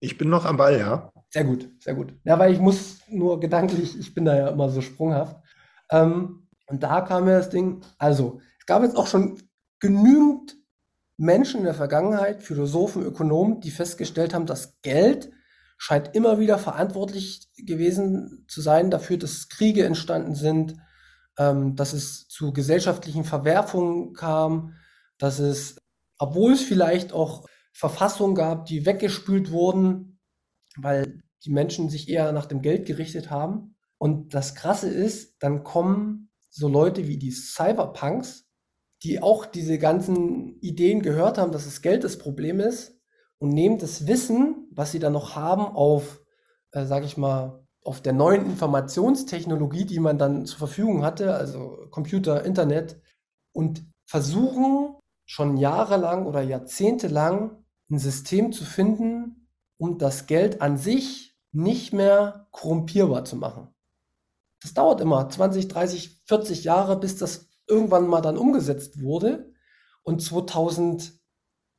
Ich 0.00 0.16
bin 0.16 0.30
noch 0.30 0.46
am 0.46 0.56
Ball, 0.56 0.78
ja. 0.78 1.12
Sehr 1.28 1.44
gut, 1.44 1.68
sehr 1.80 1.94
gut. 1.94 2.14
Ja, 2.24 2.38
weil 2.38 2.52
ich 2.52 2.60
muss 2.60 3.00
nur 3.08 3.40
gedanklich, 3.40 3.98
ich 3.98 4.14
bin 4.14 4.24
da 4.24 4.36
ja 4.36 4.48
immer 4.48 4.70
so 4.70 4.80
sprunghaft. 4.80 5.36
Ähm, 5.90 6.48
und 6.66 6.82
da 6.82 7.02
kam 7.02 7.26
mir 7.26 7.32
das 7.32 7.50
Ding, 7.50 7.82
also, 7.98 8.40
es 8.58 8.64
gab 8.64 8.82
jetzt 8.82 8.96
auch 8.96 9.06
schon 9.06 9.38
genügend 9.80 10.56
Menschen 11.18 11.58
in 11.58 11.64
der 11.64 11.74
Vergangenheit, 11.74 12.42
Philosophen, 12.42 13.02
Ökonomen, 13.02 13.60
die 13.60 13.70
festgestellt 13.70 14.32
haben, 14.32 14.46
dass 14.46 14.80
Geld 14.80 15.30
scheint 15.82 16.14
immer 16.14 16.38
wieder 16.38 16.58
verantwortlich 16.58 17.48
gewesen 17.56 18.44
zu 18.46 18.60
sein 18.60 18.88
dafür, 18.88 19.16
dass 19.16 19.48
Kriege 19.48 19.84
entstanden 19.84 20.36
sind, 20.36 20.76
ähm, 21.36 21.74
dass 21.74 21.92
es 21.92 22.28
zu 22.28 22.52
gesellschaftlichen 22.52 23.24
Verwerfungen 23.24 24.12
kam, 24.12 24.76
dass 25.18 25.40
es, 25.40 25.78
obwohl 26.18 26.52
es 26.52 26.62
vielleicht 26.62 27.12
auch 27.12 27.48
Verfassungen 27.72 28.36
gab, 28.36 28.66
die 28.66 28.86
weggespült 28.86 29.50
wurden, 29.50 30.20
weil 30.76 31.20
die 31.44 31.50
Menschen 31.50 31.90
sich 31.90 32.08
eher 32.08 32.30
nach 32.30 32.46
dem 32.46 32.62
Geld 32.62 32.86
gerichtet 32.86 33.32
haben. 33.32 33.74
Und 33.98 34.34
das 34.34 34.54
Krasse 34.54 34.88
ist, 34.88 35.42
dann 35.42 35.64
kommen 35.64 36.30
so 36.48 36.68
Leute 36.68 37.08
wie 37.08 37.18
die 37.18 37.32
Cyberpunks, 37.32 38.48
die 39.02 39.20
auch 39.20 39.46
diese 39.46 39.78
ganzen 39.78 40.60
Ideen 40.60 41.02
gehört 41.02 41.38
haben, 41.38 41.50
dass 41.50 41.64
das 41.64 41.82
Geld 41.82 42.04
das 42.04 42.18
Problem 42.18 42.60
ist 42.60 43.01
und 43.42 43.48
nehmen 43.48 43.76
das 43.76 44.06
Wissen, 44.06 44.68
was 44.70 44.92
sie 44.92 45.00
dann 45.00 45.14
noch 45.14 45.34
haben, 45.34 45.62
auf, 45.62 46.22
äh, 46.70 46.86
sage 46.86 47.06
ich 47.06 47.16
mal, 47.16 47.66
auf 47.82 48.00
der 48.00 48.12
neuen 48.12 48.46
Informationstechnologie, 48.46 49.84
die 49.84 49.98
man 49.98 50.16
dann 50.16 50.46
zur 50.46 50.58
Verfügung 50.58 51.04
hatte, 51.04 51.34
also 51.34 51.88
Computer, 51.90 52.44
Internet, 52.44 53.00
und 53.50 53.84
versuchen 54.06 54.94
schon 55.26 55.56
jahrelang 55.56 56.26
oder 56.26 56.40
jahrzehntelang 56.40 57.64
ein 57.90 57.98
System 57.98 58.52
zu 58.52 58.64
finden, 58.64 59.48
um 59.76 59.98
das 59.98 60.28
Geld 60.28 60.62
an 60.62 60.76
sich 60.76 61.36
nicht 61.50 61.92
mehr 61.92 62.46
korrumpierbar 62.52 63.24
zu 63.24 63.34
machen. 63.34 63.74
Das 64.62 64.72
dauert 64.72 65.00
immer 65.00 65.28
20, 65.28 65.66
30, 65.66 66.22
40 66.26 66.62
Jahre, 66.62 66.96
bis 66.96 67.16
das 67.16 67.48
irgendwann 67.66 68.06
mal 68.06 68.20
dann 68.20 68.38
umgesetzt 68.38 69.02
wurde. 69.02 69.52
Und 70.04 70.22
2000 70.22 71.20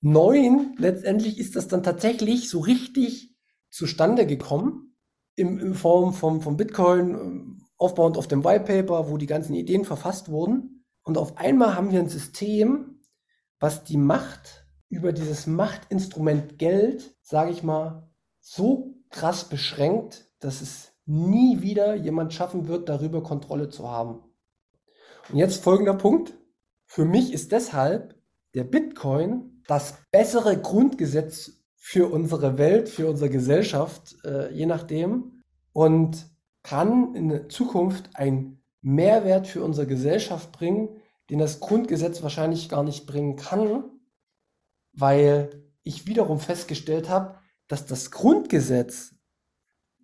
neun, 0.03 0.75
letztendlich 0.77 1.39
ist 1.39 1.55
das 1.55 1.67
dann 1.67 1.81
tatsächlich 1.81 2.49
so 2.49 2.59
richtig 2.59 3.35
zustande 3.69 4.27
gekommen, 4.27 4.95
in, 5.35 5.57
in 5.59 5.73
Form 5.73 6.13
vom, 6.13 6.41
vom 6.41 6.57
Bitcoin, 6.57 7.09
ähm, 7.11 7.61
aufbauend 7.77 8.17
auf 8.17 8.27
dem 8.27 8.43
White 8.43 8.65
Paper, 8.65 9.09
wo 9.09 9.17
die 9.17 9.25
ganzen 9.25 9.55
Ideen 9.55 9.85
verfasst 9.85 10.29
wurden. 10.29 10.85
Und 11.03 11.17
auf 11.17 11.37
einmal 11.37 11.75
haben 11.75 11.91
wir 11.91 11.99
ein 11.99 12.09
System, 12.09 13.01
was 13.59 13.83
die 13.83 13.97
Macht 13.97 14.67
über 14.89 15.11
dieses 15.11 15.47
Machtinstrument 15.47 16.59
Geld, 16.59 17.15
sage 17.21 17.51
ich 17.51 17.63
mal, 17.63 18.11
so 18.39 18.95
krass 19.09 19.49
beschränkt, 19.49 20.29
dass 20.39 20.61
es 20.61 20.93
nie 21.05 21.61
wieder 21.61 21.95
jemand 21.95 22.33
schaffen 22.33 22.67
wird, 22.67 22.89
darüber 22.89 23.23
Kontrolle 23.23 23.69
zu 23.69 23.89
haben. 23.89 24.21
Und 25.29 25.37
jetzt 25.37 25.63
folgender 25.63 25.95
Punkt. 25.95 26.33
Für 26.85 27.05
mich 27.05 27.33
ist 27.33 27.51
deshalb 27.51 28.15
der 28.53 28.65
Bitcoin 28.65 29.52
das 29.67 29.95
bessere 30.11 30.59
Grundgesetz 30.59 31.63
für 31.75 32.11
unsere 32.11 32.57
Welt, 32.57 32.89
für 32.89 33.09
unsere 33.09 33.29
Gesellschaft, 33.29 34.15
äh, 34.23 34.53
je 34.53 34.65
nachdem, 34.65 35.43
und 35.73 36.27
kann 36.63 37.13
in 37.15 37.49
Zukunft 37.49 38.09
ein 38.13 38.61
Mehrwert 38.81 39.47
für 39.47 39.63
unsere 39.63 39.87
Gesellschaft 39.87 40.51
bringen, 40.51 40.89
den 41.29 41.39
das 41.39 41.59
Grundgesetz 41.59 42.21
wahrscheinlich 42.21 42.69
gar 42.69 42.83
nicht 42.83 43.05
bringen 43.05 43.35
kann, 43.35 43.83
weil 44.93 45.63
ich 45.83 46.07
wiederum 46.07 46.39
festgestellt 46.39 47.09
habe, 47.09 47.39
dass 47.67 47.85
das 47.85 48.11
Grundgesetz, 48.11 49.15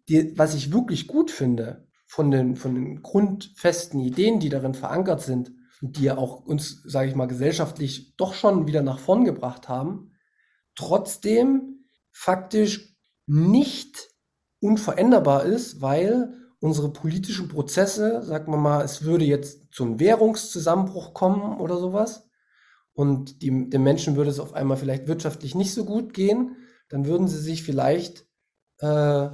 die, 0.08 0.38
was 0.38 0.56
ich 0.56 0.74
wirklich 0.74 1.08
gut 1.08 1.32
finde, 1.32 1.88
von 2.08 2.32
den, 2.32 2.56
von 2.56 2.74
den 2.74 3.02
grundfesten 3.04 4.00
Ideen, 4.00 4.40
die 4.40 4.50
darin 4.50 4.74
verankert 4.74 5.22
sind 5.22 5.52
die 5.82 6.04
ja 6.04 6.18
auch 6.18 6.46
uns, 6.46 6.82
sage 6.84 7.10
ich 7.10 7.16
mal, 7.16 7.28
gesellschaftlich 7.28 8.16
doch 8.18 8.34
schon 8.34 8.68
wieder 8.68 8.82
nach 8.82 9.00
vorn 9.00 9.24
gebracht 9.24 9.70
haben, 9.70 10.12
trotzdem 10.76 11.86
faktisch 12.12 12.96
nicht 13.26 14.10
unveränderbar 14.60 15.46
ist, 15.46 15.82
weil 15.82 16.34
unsere 16.60 16.92
politischen 16.92 17.48
Prozesse, 17.48 18.22
sagen 18.24 18.52
wir 18.52 18.58
mal, 18.58 18.84
es 18.84 19.04
würde 19.04 19.24
jetzt 19.24 19.72
zum 19.72 20.00
Währungszusammenbruch 20.00 21.14
kommen 21.14 21.60
oder 21.60 21.78
sowas 21.78 22.30
und 22.94 23.42
die, 23.42 23.70
den 23.70 23.84
Menschen 23.84 24.18
würde 24.18 24.30
es 24.30 24.42
auf 24.42 24.54
einmal 24.54 24.76
vielleicht 24.76 25.08
wirtschaftlich 25.08 25.56
nicht 25.56 25.74
so 25.74 25.86
gut 25.86 26.14
gehen, 26.14 26.58
dann 26.90 27.06
würden 27.06 27.30
sie 27.30 27.40
sich 27.40 27.64
vielleicht 27.64 28.26
äh, 28.80 29.30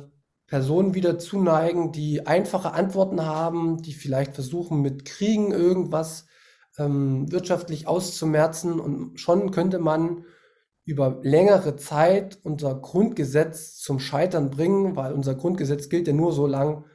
Personen 0.47 0.93
wieder 0.93 1.17
zuneigen, 1.17 1.91
die 1.91 2.27
einfache 2.27 2.73
Antworten 2.73 3.25
haben, 3.25 3.81
die 3.81 3.93
vielleicht 3.93 4.35
versuchen, 4.35 4.81
mit 4.81 5.05
Kriegen 5.05 5.51
irgendwas 5.51 6.27
ähm, 6.77 7.31
wirtschaftlich 7.31 7.87
auszumerzen 7.87 8.79
und 8.79 9.19
schon 9.19 9.51
könnte 9.51 9.79
man 9.79 10.25
über 10.85 11.19
längere 11.23 11.75
Zeit 11.75 12.39
unser 12.43 12.75
Grundgesetz 12.75 13.77
zum 13.77 13.99
Scheitern 13.99 14.51
bringen, 14.51 14.95
weil 14.95 15.13
unser 15.13 15.35
Grundgesetz 15.35 15.89
gilt 15.89 16.07
ja 16.07 16.13
nur 16.13 16.31
so 16.31 16.45
lang, 16.45 16.85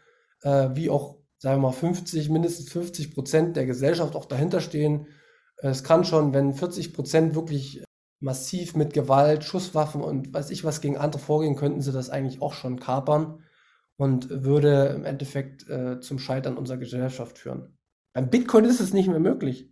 äh, 0.42 0.70
wie 0.75 0.90
auch, 0.90 1.18
sagen 1.38 1.60
wir 1.60 1.68
mal, 1.68 1.72
50, 1.72 2.30
mindestens 2.30 2.70
50 2.70 3.12
Prozent 3.14 3.56
der 3.56 3.66
Gesellschaft 3.66 4.14
auch 4.14 4.26
dahinter 4.26 4.60
stehen. 4.60 5.08
Es 5.56 5.82
kann 5.82 6.04
schon, 6.04 6.32
wenn 6.32 6.54
40 6.54 6.94
Prozent 6.94 7.34
wirklich 7.34 7.82
massiv 8.20 8.76
mit 8.76 8.92
Gewalt, 8.92 9.44
Schusswaffen 9.44 10.02
und 10.02 10.32
weiß 10.32 10.50
ich 10.50 10.62
was 10.62 10.80
gegen 10.80 10.96
andere 10.96 11.20
vorgehen, 11.20 11.56
könnten 11.56 11.80
sie 11.80 11.92
das 11.92 12.10
eigentlich 12.10 12.42
auch 12.42 12.52
schon 12.52 12.78
kapern 12.78 13.42
und 13.96 14.30
würde 14.30 14.92
im 14.94 15.04
Endeffekt 15.04 15.68
äh, 15.68 16.00
zum 16.00 16.18
Scheitern 16.18 16.56
unserer 16.56 16.78
Gesellschaft 16.78 17.38
führen. 17.38 17.76
Beim 18.12 18.31
Bitcoin 18.31 18.64
ist 18.64 18.81
es 18.81 18.93
nicht 18.93 19.09
mehr 19.09 19.21
möglich. 19.21 19.71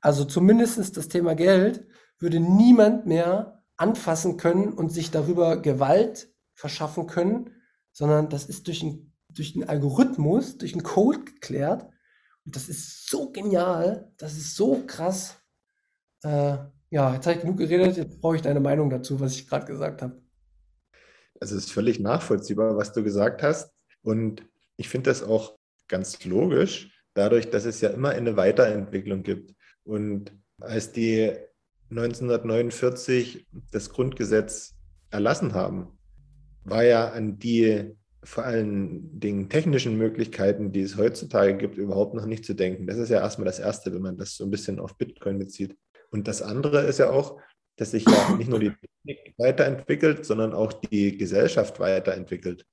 Also 0.00 0.24
zumindest 0.24 0.96
das 0.96 1.08
Thema 1.08 1.34
Geld 1.34 1.86
würde 2.18 2.40
niemand 2.40 3.06
mehr 3.06 3.64
anfassen 3.76 4.36
können 4.36 4.72
und 4.72 4.90
sich 4.90 5.10
darüber 5.10 5.60
Gewalt 5.60 6.32
verschaffen 6.54 7.06
können, 7.06 7.50
sondern 7.92 8.28
das 8.28 8.44
ist 8.46 8.66
durch 8.66 8.82
ein 8.82 9.14
durch 9.34 9.54
einen 9.54 9.68
Algorithmus, 9.68 10.58
durch 10.58 10.72
einen 10.72 10.82
Code 10.82 11.24
geklärt. 11.24 11.86
Und 12.44 12.56
das 12.56 12.68
ist 12.68 13.08
so 13.08 13.30
genial, 13.30 14.12
das 14.16 14.34
ist 14.34 14.56
so 14.56 14.82
krass. 14.86 15.36
Äh, 16.22 16.58
ja, 16.90 17.14
jetzt 17.14 17.26
habe 17.26 17.36
ich 17.36 17.40
genug 17.42 17.56
geredet, 17.56 17.96
jetzt 17.96 18.20
brauche 18.20 18.36
ich 18.36 18.42
deine 18.42 18.60
Meinung 18.60 18.90
dazu, 18.90 19.18
was 19.20 19.34
ich 19.34 19.48
gerade 19.48 19.66
gesagt 19.66 20.02
habe. 20.02 20.22
Es 21.40 21.50
ist 21.50 21.72
völlig 21.72 22.00
nachvollziehbar, 22.00 22.76
was 22.76 22.92
du 22.92 23.02
gesagt 23.02 23.42
hast. 23.42 23.72
Und 24.02 24.46
ich 24.76 24.88
finde 24.88 25.10
das 25.10 25.22
auch 25.22 25.56
ganz 25.88 26.24
logisch, 26.24 26.93
dadurch, 27.14 27.50
dass 27.50 27.64
es 27.64 27.80
ja 27.80 27.90
immer 27.90 28.10
eine 28.10 28.36
Weiterentwicklung 28.36 29.22
gibt. 29.22 29.54
Und 29.84 30.32
als 30.60 30.92
die 30.92 31.32
1949 31.90 33.46
das 33.70 33.90
Grundgesetz 33.90 34.74
erlassen 35.10 35.54
haben, 35.54 35.98
war 36.64 36.84
ja 36.84 37.10
an 37.10 37.38
die 37.38 37.94
vor 38.24 38.44
allen 38.44 39.20
Dingen 39.20 39.50
technischen 39.50 39.98
Möglichkeiten, 39.98 40.72
die 40.72 40.80
es 40.80 40.96
heutzutage 40.96 41.56
gibt, 41.56 41.76
überhaupt 41.76 42.14
noch 42.14 42.24
nicht 42.24 42.44
zu 42.44 42.54
denken. 42.54 42.86
Das 42.86 42.96
ist 42.96 43.10
ja 43.10 43.20
erstmal 43.20 43.44
das 43.44 43.58
Erste, 43.58 43.94
wenn 43.94 44.00
man 44.00 44.16
das 44.16 44.34
so 44.36 44.44
ein 44.44 44.50
bisschen 44.50 44.80
auf 44.80 44.96
Bitcoin 44.96 45.38
bezieht. 45.38 45.76
Und 46.10 46.26
das 46.26 46.40
andere 46.40 46.82
ist 46.82 46.98
ja 46.98 47.10
auch, 47.10 47.38
dass 47.76 47.90
sich 47.90 48.06
ja 48.06 48.34
nicht 48.36 48.48
nur 48.48 48.60
die 48.60 48.72
Technik 49.04 49.34
weiterentwickelt, 49.36 50.24
sondern 50.24 50.54
auch 50.54 50.72
die 50.72 51.18
Gesellschaft 51.18 51.78
weiterentwickelt. 51.80 52.64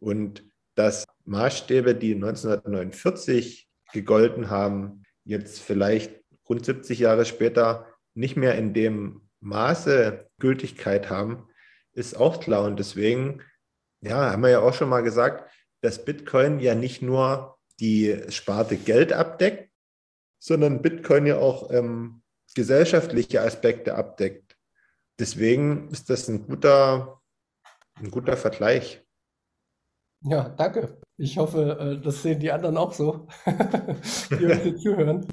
Und 0.00 0.44
dass 0.74 1.06
Maßstäbe, 1.24 1.94
die 1.94 2.14
1949 2.14 3.69
gegolten 3.92 4.50
haben, 4.50 5.02
jetzt 5.24 5.60
vielleicht 5.60 6.20
rund 6.48 6.64
70 6.64 6.98
Jahre 6.98 7.24
später 7.24 7.86
nicht 8.14 8.36
mehr 8.36 8.56
in 8.56 8.74
dem 8.74 9.22
Maße 9.40 10.28
Gültigkeit 10.38 11.10
haben, 11.10 11.48
ist 11.92 12.16
auch 12.16 12.40
klar. 12.40 12.64
Und 12.64 12.78
deswegen 12.78 13.42
ja, 14.00 14.32
haben 14.32 14.42
wir 14.42 14.50
ja 14.50 14.60
auch 14.60 14.74
schon 14.74 14.88
mal 14.88 15.02
gesagt, 15.02 15.50
dass 15.80 16.04
Bitcoin 16.04 16.60
ja 16.60 16.74
nicht 16.74 17.02
nur 17.02 17.58
die 17.78 18.24
Sparte 18.28 18.76
Geld 18.76 19.12
abdeckt, 19.12 19.70
sondern 20.38 20.82
Bitcoin 20.82 21.26
ja 21.26 21.38
auch 21.38 21.70
ähm, 21.70 22.22
gesellschaftliche 22.54 23.42
Aspekte 23.42 23.94
abdeckt. 23.94 24.56
Deswegen 25.18 25.88
ist 25.90 26.10
das 26.10 26.28
ein 26.28 26.46
guter, 26.46 27.20
ein 27.96 28.10
guter 28.10 28.36
Vergleich. 28.36 29.04
Ja, 30.22 30.48
danke. 30.50 30.98
Ich 31.20 31.36
hoffe, 31.36 31.78
äh, 31.78 32.02
das 32.02 32.22
sehen 32.22 32.40
die 32.40 32.50
anderen 32.50 32.78
auch 32.78 32.94
so, 32.94 33.26
die 33.46 34.46
uns 34.46 34.62
hier 34.62 34.76
zuhören. 34.78 35.26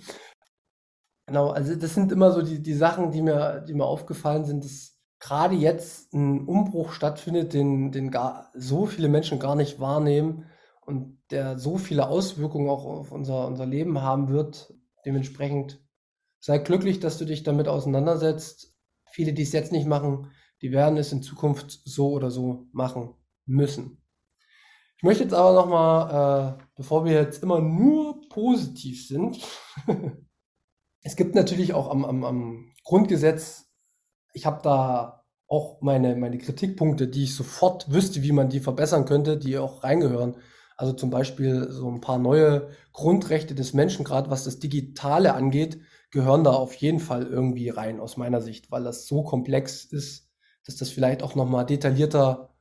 Genau, 1.27 1.49
also 1.49 1.75
das 1.75 1.93
sind 1.93 2.11
immer 2.11 2.31
so 2.31 2.41
die, 2.41 2.61
die 2.61 2.73
Sachen, 2.73 3.11
die 3.11 3.21
mir, 3.21 3.61
die 3.61 3.73
mir 3.73 3.85
aufgefallen 3.85 4.43
sind. 4.43 4.65
Das 4.65 4.99
gerade 5.19 5.55
jetzt 5.55 6.13
ein 6.13 6.45
Umbruch 6.45 6.91
stattfindet, 6.91 7.53
den, 7.53 7.93
den 7.93 8.11
gar 8.11 8.51
so 8.53 8.85
viele 8.85 9.07
Menschen 9.07 9.39
gar 9.39 9.55
nicht 9.55 9.79
wahrnehmen 9.79 10.45
und 10.85 11.17
der 11.31 11.57
so 11.57 11.77
viele 11.77 12.09
Auswirkungen 12.09 12.69
auch 12.69 12.85
auf 12.85 13.13
unser, 13.13 13.47
unser 13.47 13.65
Leben 13.65 14.01
haben 14.01 14.27
wird. 14.27 14.73
Dementsprechend 15.05 15.81
sei 16.39 16.57
glücklich, 16.57 16.99
dass 16.99 17.17
du 17.17 17.23
dich 17.23 17.43
damit 17.43 17.69
auseinandersetzt. 17.69 18.75
Viele, 19.09 19.31
die 19.31 19.43
es 19.43 19.53
jetzt 19.53 19.71
nicht 19.71 19.87
machen, 19.87 20.31
die 20.61 20.73
werden 20.73 20.97
es 20.97 21.13
in 21.13 21.23
Zukunft 21.23 21.79
so 21.85 22.11
oder 22.11 22.29
so 22.29 22.67
machen 22.73 23.13
müssen. 23.45 24.01
Ich 24.97 25.03
möchte 25.03 25.23
jetzt 25.23 25.33
aber 25.33 25.53
nochmal, 25.53 26.57
äh, 26.57 26.63
bevor 26.75 27.05
wir 27.05 27.13
jetzt 27.13 27.43
immer 27.43 27.59
nur 27.61 28.27
positiv 28.29 29.07
sind, 29.07 29.39
es 31.03 31.15
gibt 31.15 31.35
natürlich 31.35 31.73
auch 31.73 31.89
am, 31.89 32.03
am, 32.03 32.23
am 32.23 32.71
Grundgesetz 32.83 33.67
ich 34.37 34.45
habe 34.45 34.61
da 34.63 35.25
auch 35.47 35.81
meine, 35.81 36.15
meine 36.15 36.37
Kritikpunkte, 36.37 37.07
die 37.07 37.23
ich 37.23 37.35
sofort 37.35 37.91
wüsste, 37.91 38.21
wie 38.21 38.31
man 38.31 38.49
die 38.49 38.59
verbessern 38.59 39.05
könnte, 39.05 39.37
die 39.37 39.57
auch 39.57 39.83
reingehören. 39.83 40.37
Also 40.75 40.93
zum 40.93 41.09
Beispiel 41.09 41.71
so 41.71 41.89
ein 41.89 42.01
paar 42.01 42.19
neue 42.19 42.69
Grundrechte 42.93 43.55
des 43.55 43.73
Menschen, 43.73 44.05
gerade 44.05 44.29
was 44.29 44.43
das 44.43 44.59
Digitale 44.59 45.33
angeht, 45.33 45.79
gehören 46.11 46.43
da 46.43 46.51
auf 46.51 46.75
jeden 46.75 46.99
Fall 46.99 47.25
irgendwie 47.25 47.69
rein, 47.69 47.99
aus 47.99 48.15
meiner 48.15 48.41
Sicht, 48.41 48.69
weil 48.71 48.83
das 48.83 49.07
so 49.07 49.23
komplex 49.23 49.85
ist, 49.85 50.29
dass 50.65 50.75
das 50.75 50.89
vielleicht 50.89 51.23
auch 51.23 51.33
nochmal 51.33 51.65
detaillierter, 51.65 52.53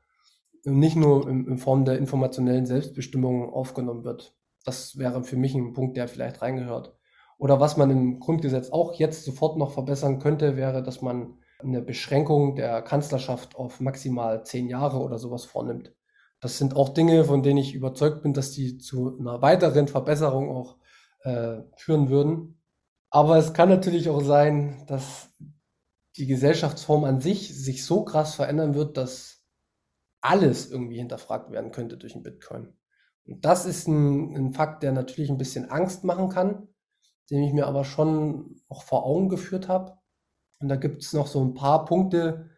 nicht 0.66 0.96
nur 0.96 1.28
in, 1.28 1.46
in 1.46 1.58
Form 1.58 1.84
der 1.84 1.98
informationellen 1.98 2.66
Selbstbestimmung 2.66 3.52
aufgenommen 3.52 4.04
wird. 4.04 4.34
Das 4.64 4.98
wäre 4.98 5.22
für 5.22 5.36
mich 5.36 5.54
ein 5.54 5.72
Punkt, 5.72 5.96
der 5.96 6.08
vielleicht 6.08 6.42
reingehört. 6.42 6.96
Oder 7.38 7.60
was 7.60 7.76
man 7.76 7.90
im 7.90 8.18
Grundgesetz 8.18 8.70
auch 8.70 8.94
jetzt 8.94 9.24
sofort 9.24 9.58
noch 9.58 9.72
verbessern 9.72 10.18
könnte, 10.18 10.56
wäre, 10.56 10.82
dass 10.82 11.02
man 11.02 11.38
eine 11.62 11.82
Beschränkung 11.82 12.56
der 12.56 12.82
Kanzlerschaft 12.82 13.56
auf 13.56 13.80
maximal 13.80 14.44
zehn 14.44 14.68
Jahre 14.68 14.98
oder 14.98 15.18
sowas 15.18 15.44
vornimmt. 15.44 15.94
Das 16.40 16.58
sind 16.58 16.76
auch 16.76 16.90
Dinge, 16.90 17.24
von 17.24 17.42
denen 17.42 17.58
ich 17.58 17.74
überzeugt 17.74 18.22
bin, 18.22 18.34
dass 18.34 18.52
die 18.52 18.78
zu 18.78 19.18
einer 19.18 19.40
weiteren 19.42 19.88
Verbesserung 19.88 20.50
auch 20.50 20.76
äh, 21.22 21.62
führen 21.76 22.10
würden. 22.10 22.60
Aber 23.10 23.38
es 23.38 23.54
kann 23.54 23.68
natürlich 23.68 24.08
auch 24.08 24.20
sein, 24.20 24.84
dass 24.86 25.30
die 26.16 26.26
Gesellschaftsform 26.26 27.04
an 27.04 27.20
sich 27.20 27.56
sich 27.56 27.84
so 27.84 28.04
krass 28.04 28.34
verändern 28.34 28.74
wird, 28.74 28.96
dass 28.96 29.35
alles 30.28 30.70
irgendwie 30.70 30.98
hinterfragt 30.98 31.50
werden 31.50 31.72
könnte 31.72 31.96
durch 31.96 32.12
den 32.12 32.22
Bitcoin. 32.22 32.74
Und 33.26 33.44
das 33.44 33.66
ist 33.66 33.88
ein, 33.88 34.34
ein 34.36 34.52
Fakt, 34.52 34.82
der 34.82 34.92
natürlich 34.92 35.30
ein 35.30 35.38
bisschen 35.38 35.70
Angst 35.70 36.04
machen 36.04 36.28
kann, 36.28 36.68
den 37.30 37.42
ich 37.42 37.52
mir 37.52 37.66
aber 37.66 37.84
schon 37.84 38.60
auch 38.68 38.82
vor 38.82 39.04
Augen 39.04 39.28
geführt 39.28 39.68
habe 39.68 39.98
und 40.58 40.68
da 40.68 40.76
gibt 40.76 41.02
es 41.02 41.12
noch 41.12 41.26
so 41.26 41.42
ein 41.44 41.54
paar 41.54 41.84
Punkte, 41.84 42.50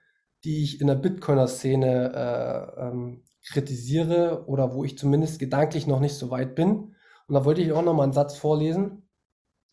die 0.45 0.63
ich 0.63 0.81
in 0.81 0.87
der 0.87 0.95
Bitcoiner-Szene 0.95 2.13
äh, 2.15 2.81
ähm, 2.81 3.25
kritisiere 3.45 4.47
oder 4.47 4.75
wo 4.75 4.85
ich 4.85 4.99
zumindest 4.99 5.39
gedanklich 5.39 5.87
noch 5.87 6.01
nicht 6.01 6.15
so 6.15 6.31
weit 6.31 6.55
bin. 6.55 6.95
Und 7.27 7.35
da 7.35 7.45
wollte 7.45 7.61
ich 7.61 7.73
auch 7.73 7.83
noch 7.83 7.95
mal 7.95 8.05
einen 8.05 8.13
Satz 8.13 8.37
vorlesen, 8.37 9.09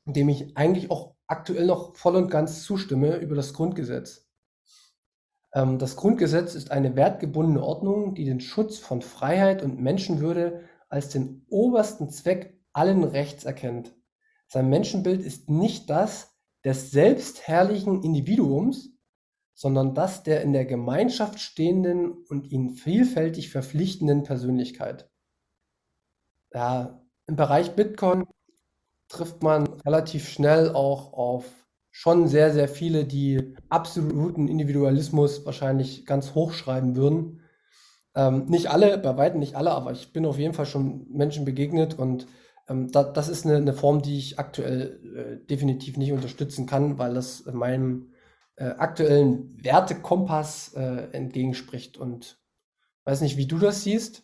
dem 0.06 0.30
ich 0.30 0.58
eigentlich 0.58 0.90
auch 0.92 1.16
aktuell 1.28 1.66
noch 1.66 1.96
voll 1.96 2.16
und 2.16 2.30
ganz 2.30 2.64
zustimme 2.64 3.18
über 3.18 3.36
das 3.36 3.54
Grundgesetz. 3.54 4.25
Ähm, 5.56 5.80
das 5.80 5.96
Grundgesetz 5.96 6.54
ist 6.54 6.70
eine 6.70 6.96
wertgebundene 6.96 7.63
Ordnung, 7.63 8.13
die 8.13 8.26
den 8.26 8.41
Schutz 8.41 8.78
von 8.78 9.02
Freiheit 9.02 9.63
und 9.63 9.82
Menschenwürde 9.82 10.62
als 10.89 11.10
den 11.10 11.46
obersten 11.50 12.10
Zweck 12.12 12.62
allen 12.74 13.04
Rechts 13.04 13.46
erkennt. 13.46 13.96
Sein 14.48 14.70
Menschenbild 14.70 15.22
ist 15.22 15.50
nicht 15.50 15.89
das, 15.89 16.36
des 16.63 16.91
selbstherrlichen 16.91 18.04
Individuums, 18.04 18.91
sondern 19.54 19.96
das 19.96 20.24
der 20.24 20.41
in 20.41 20.52
der 20.52 20.65
Gemeinschaft 20.65 21.39
stehenden 21.39 22.12
und 22.12 22.52
ihn 22.52 22.72
vielfältig 22.72 23.50
verpflichtenden 23.50 24.24
Persönlichkeit. 24.24 25.10
Ja, 26.54 27.02
Im 27.28 27.36
Bereich 27.36 27.76
Bitcoin 27.76 28.26
trifft 29.08 29.44
man 29.44 29.68
relativ 29.86 30.28
schnell 30.28 30.72
auch 30.74 31.13
auf 31.13 31.64
schon 31.98 32.28
sehr, 32.28 32.52
sehr 32.52 32.68
viele, 32.68 33.06
die 33.06 33.56
absoluten 33.70 34.50
Individualismus 34.50 35.46
wahrscheinlich 35.46 36.06
ganz 36.06 36.36
hoch 36.36 36.52
schreiben 36.52 36.98
würden. 36.98 37.40
Ähm, 38.16 38.48
nicht 38.48 38.70
alle, 38.70 38.98
bei 38.98 39.16
weitem 39.16 39.40
nicht 39.40 39.56
alle, 39.56 39.72
aber 39.72 39.94
ich 39.94 40.12
bin 40.12 40.26
auf 40.26 40.38
jeden 40.38 40.54
Fall 40.54 40.66
schon 40.66 41.08
Menschen 41.10 41.46
begegnet 41.46 41.98
und 41.98 42.28
ähm, 42.68 42.92
da, 42.92 43.04
das 43.04 43.30
ist 43.30 43.46
eine, 43.46 43.56
eine, 43.56 43.72
Form, 43.72 44.02
die 44.02 44.18
ich 44.18 44.38
aktuell 44.38 45.00
äh, 45.16 45.48
definitiv 45.48 45.96
nicht 45.96 46.12
unterstützen 46.12 46.66
kann, 46.66 46.98
weil 46.98 47.14
das 47.14 47.46
meinem 47.46 48.12
äh, 48.58 48.66
aktuellen 48.66 49.58
Wertekompass 49.64 50.74
äh, 50.76 51.08
entgegenspricht. 51.14 51.98
Und 51.98 52.42
weiß 53.06 53.22
nicht, 53.22 53.38
wie 53.38 53.48
du 53.48 53.58
das 53.58 53.84
siehst. 53.84 54.24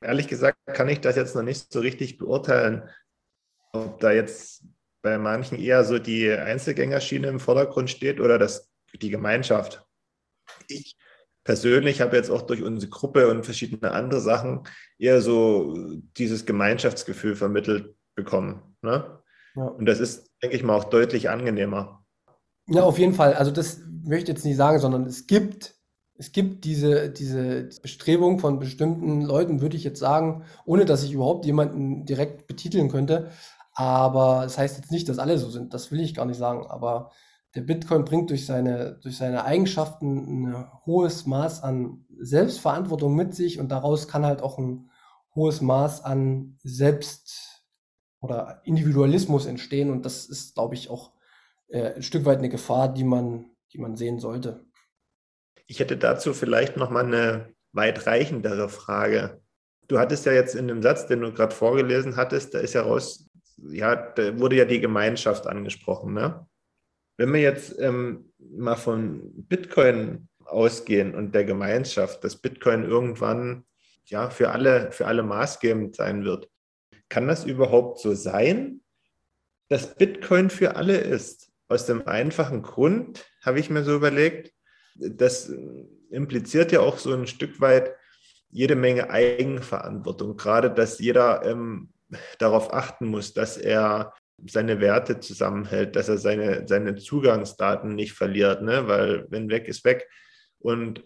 Ehrlich 0.00 0.26
gesagt 0.26 0.58
kann 0.66 0.88
ich 0.88 1.00
das 1.00 1.14
jetzt 1.14 1.36
noch 1.36 1.44
nicht 1.44 1.72
so 1.72 1.78
richtig 1.78 2.18
beurteilen, 2.18 2.88
ob 3.72 4.00
da 4.00 4.10
jetzt 4.10 4.64
bei 5.06 5.18
manchen 5.18 5.56
eher 5.56 5.84
so 5.84 6.00
die 6.00 6.28
Einzelgängerschiene 6.28 7.28
im 7.28 7.38
Vordergrund 7.38 7.88
steht 7.90 8.20
oder 8.20 8.38
das, 8.38 8.72
die 9.00 9.10
Gemeinschaft. 9.10 9.86
Ich 10.66 10.96
persönlich 11.44 12.00
habe 12.00 12.16
jetzt 12.16 12.28
auch 12.28 12.42
durch 12.42 12.64
unsere 12.64 12.90
Gruppe 12.90 13.28
und 13.28 13.44
verschiedene 13.44 13.92
andere 13.92 14.20
Sachen 14.20 14.64
eher 14.98 15.20
so 15.20 15.76
dieses 16.16 16.44
Gemeinschaftsgefühl 16.44 17.36
vermittelt 17.36 17.94
bekommen. 18.16 18.76
Ne? 18.82 19.22
Ja. 19.54 19.62
Und 19.62 19.86
das 19.86 20.00
ist, 20.00 20.28
denke 20.42 20.56
ich 20.56 20.64
mal, 20.64 20.74
auch 20.74 20.90
deutlich 20.90 21.30
angenehmer. 21.30 22.04
Ja, 22.66 22.82
auf 22.82 22.98
jeden 22.98 23.14
Fall. 23.14 23.34
Also 23.34 23.52
das 23.52 23.78
möchte 24.02 24.32
ich 24.32 24.36
jetzt 24.38 24.44
nicht 24.44 24.56
sagen, 24.56 24.80
sondern 24.80 25.06
es 25.06 25.28
gibt, 25.28 25.76
es 26.18 26.32
gibt 26.32 26.64
diese, 26.64 27.10
diese 27.10 27.68
Bestrebung 27.80 28.40
von 28.40 28.58
bestimmten 28.58 29.22
Leuten, 29.22 29.60
würde 29.60 29.76
ich 29.76 29.84
jetzt 29.84 30.00
sagen, 30.00 30.42
ohne 30.64 30.84
dass 30.84 31.04
ich 31.04 31.12
überhaupt 31.12 31.46
jemanden 31.46 32.06
direkt 32.06 32.48
betiteln 32.48 32.88
könnte. 32.88 33.30
Aber 33.76 34.40
das 34.42 34.56
heißt 34.56 34.78
jetzt 34.78 34.90
nicht, 34.90 35.08
dass 35.08 35.18
alle 35.18 35.36
so 35.36 35.50
sind. 35.50 35.74
Das 35.74 35.92
will 35.92 36.00
ich 36.00 36.14
gar 36.14 36.24
nicht 36.24 36.38
sagen. 36.38 36.66
Aber 36.66 37.12
der 37.54 37.60
Bitcoin 37.60 38.06
bringt 38.06 38.30
durch 38.30 38.46
seine, 38.46 38.98
durch 39.02 39.18
seine 39.18 39.44
Eigenschaften 39.44 40.48
ein 40.48 40.66
hohes 40.86 41.26
Maß 41.26 41.62
an 41.62 42.06
Selbstverantwortung 42.18 43.14
mit 43.14 43.34
sich 43.34 43.60
und 43.60 43.68
daraus 43.68 44.08
kann 44.08 44.24
halt 44.24 44.40
auch 44.40 44.58
ein 44.58 44.90
hohes 45.34 45.60
Maß 45.60 46.02
an 46.04 46.58
Selbst- 46.64 47.64
oder 48.20 48.62
Individualismus 48.64 49.44
entstehen. 49.44 49.90
Und 49.90 50.06
das 50.06 50.24
ist, 50.24 50.54
glaube 50.54 50.74
ich, 50.74 50.88
auch 50.88 51.12
äh, 51.68 51.94
ein 51.96 52.02
Stück 52.02 52.24
weit 52.24 52.38
eine 52.38 52.48
Gefahr, 52.48 52.92
die 52.92 53.04
man, 53.04 53.50
die 53.74 53.78
man 53.78 53.94
sehen 53.96 54.18
sollte. 54.20 54.64
Ich 55.66 55.80
hätte 55.80 55.98
dazu 55.98 56.32
vielleicht 56.32 56.78
noch 56.78 56.88
mal 56.88 57.04
eine 57.04 57.52
weitreichendere 57.72 58.70
Frage. 58.70 59.42
Du 59.86 59.98
hattest 59.98 60.24
ja 60.24 60.32
jetzt 60.32 60.54
in 60.54 60.66
dem 60.66 60.82
Satz, 60.82 61.06
den 61.06 61.20
du 61.20 61.32
gerade 61.32 61.54
vorgelesen 61.54 62.16
hattest, 62.16 62.54
da 62.54 62.58
ist 62.60 62.72
ja 62.72 62.82
raus, 62.82 63.28
ja, 63.56 63.96
da 63.96 64.38
wurde 64.38 64.56
ja 64.56 64.64
die 64.64 64.80
Gemeinschaft 64.80 65.46
angesprochen, 65.46 66.14
ne? 66.14 66.46
Wenn 67.16 67.32
wir 67.32 67.40
jetzt 67.40 67.78
ähm, 67.78 68.32
mal 68.38 68.76
von 68.76 69.32
Bitcoin 69.48 70.28
ausgehen 70.44 71.14
und 71.14 71.34
der 71.34 71.44
Gemeinschaft, 71.44 72.22
dass 72.22 72.36
Bitcoin 72.36 72.84
irgendwann 72.84 73.64
ja 74.04 74.28
für 74.28 74.50
alle, 74.50 74.92
für 74.92 75.06
alle 75.06 75.22
maßgebend 75.22 75.96
sein 75.96 76.24
wird, 76.24 76.50
kann 77.08 77.26
das 77.26 77.44
überhaupt 77.44 78.00
so 78.00 78.14
sein, 78.14 78.82
dass 79.68 79.94
Bitcoin 79.94 80.50
für 80.50 80.76
alle 80.76 80.98
ist? 80.98 81.50
Aus 81.68 81.86
dem 81.86 82.06
einfachen 82.06 82.62
Grund, 82.62 83.24
habe 83.42 83.58
ich 83.58 83.70
mir 83.70 83.82
so 83.82 83.96
überlegt, 83.96 84.52
das 84.94 85.52
impliziert 86.10 86.70
ja 86.72 86.80
auch 86.80 86.98
so 86.98 87.12
ein 87.12 87.26
Stück 87.26 87.60
weit 87.60 87.94
jede 88.50 88.76
Menge 88.76 89.10
Eigenverantwortung, 89.10 90.36
gerade 90.36 90.70
dass 90.70 90.98
jeder 90.98 91.44
ähm, 91.44 91.92
darauf 92.38 92.72
achten 92.72 93.06
muss, 93.06 93.34
dass 93.34 93.56
er 93.56 94.12
seine 94.46 94.80
Werte 94.80 95.20
zusammenhält, 95.20 95.96
dass 95.96 96.08
er 96.08 96.18
seine, 96.18 96.66
seine 96.68 96.94
Zugangsdaten 96.96 97.94
nicht 97.94 98.12
verliert, 98.12 98.62
ne? 98.62 98.86
weil 98.86 99.26
wenn 99.30 99.48
weg 99.48 99.66
ist 99.66 99.84
weg. 99.84 100.08
Und 100.58 101.04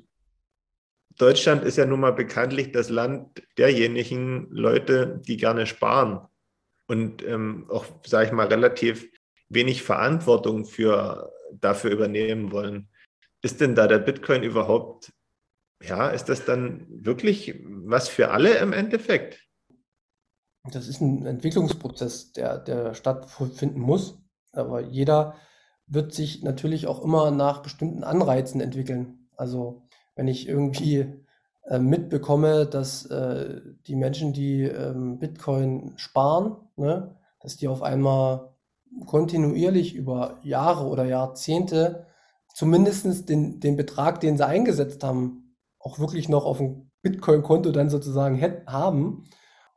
Deutschland 1.16 1.64
ist 1.64 1.76
ja 1.76 1.86
nun 1.86 2.00
mal 2.00 2.12
bekanntlich 2.12 2.72
das 2.72 2.88
Land 2.88 3.42
derjenigen 3.58 4.48
Leute, 4.50 5.20
die 5.26 5.36
gerne 5.36 5.66
sparen 5.66 6.26
und 6.86 7.22
ähm, 7.24 7.66
auch, 7.68 7.84
sage 8.04 8.26
ich 8.26 8.32
mal, 8.32 8.46
relativ 8.46 9.08
wenig 9.48 9.82
Verantwortung 9.82 10.64
für, 10.64 11.32
dafür 11.52 11.90
übernehmen 11.90 12.52
wollen. 12.52 12.88
Ist 13.42 13.60
denn 13.60 13.74
da 13.74 13.86
der 13.86 13.98
Bitcoin 13.98 14.42
überhaupt, 14.42 15.12
ja, 15.82 16.08
ist 16.08 16.28
das 16.28 16.44
dann 16.44 16.86
wirklich 16.88 17.54
was 17.64 18.08
für 18.08 18.30
alle 18.30 18.58
im 18.58 18.72
Endeffekt? 18.72 19.49
Das 20.64 20.88
ist 20.88 21.00
ein 21.00 21.24
Entwicklungsprozess, 21.24 22.32
der, 22.32 22.58
der 22.58 22.94
stattfinden 22.94 23.80
muss. 23.80 24.18
Aber 24.52 24.80
jeder 24.80 25.34
wird 25.86 26.12
sich 26.12 26.42
natürlich 26.42 26.86
auch 26.86 27.02
immer 27.02 27.30
nach 27.30 27.62
bestimmten 27.62 28.04
Anreizen 28.04 28.60
entwickeln. 28.60 29.28
Also 29.36 29.82
wenn 30.14 30.28
ich 30.28 30.48
irgendwie 30.48 31.24
äh, 31.64 31.78
mitbekomme, 31.78 32.66
dass 32.66 33.06
äh, 33.06 33.60
die 33.86 33.96
Menschen, 33.96 34.32
die 34.32 34.62
ähm, 34.62 35.18
Bitcoin 35.18 35.94
sparen, 35.96 36.56
ne, 36.76 37.16
dass 37.40 37.56
die 37.56 37.68
auf 37.68 37.82
einmal 37.82 38.54
kontinuierlich 39.06 39.94
über 39.94 40.38
Jahre 40.42 40.86
oder 40.86 41.04
Jahrzehnte 41.04 42.06
zumindest 42.54 43.28
den, 43.28 43.60
den 43.60 43.76
Betrag, 43.76 44.20
den 44.20 44.36
sie 44.36 44.46
eingesetzt 44.46 45.04
haben, 45.04 45.56
auch 45.78 45.98
wirklich 45.98 46.28
noch 46.28 46.44
auf 46.44 46.58
dem 46.58 46.90
Bitcoin-Konto 47.02 47.72
dann 47.72 47.88
sozusagen 47.88 48.40
haben, 48.66 49.24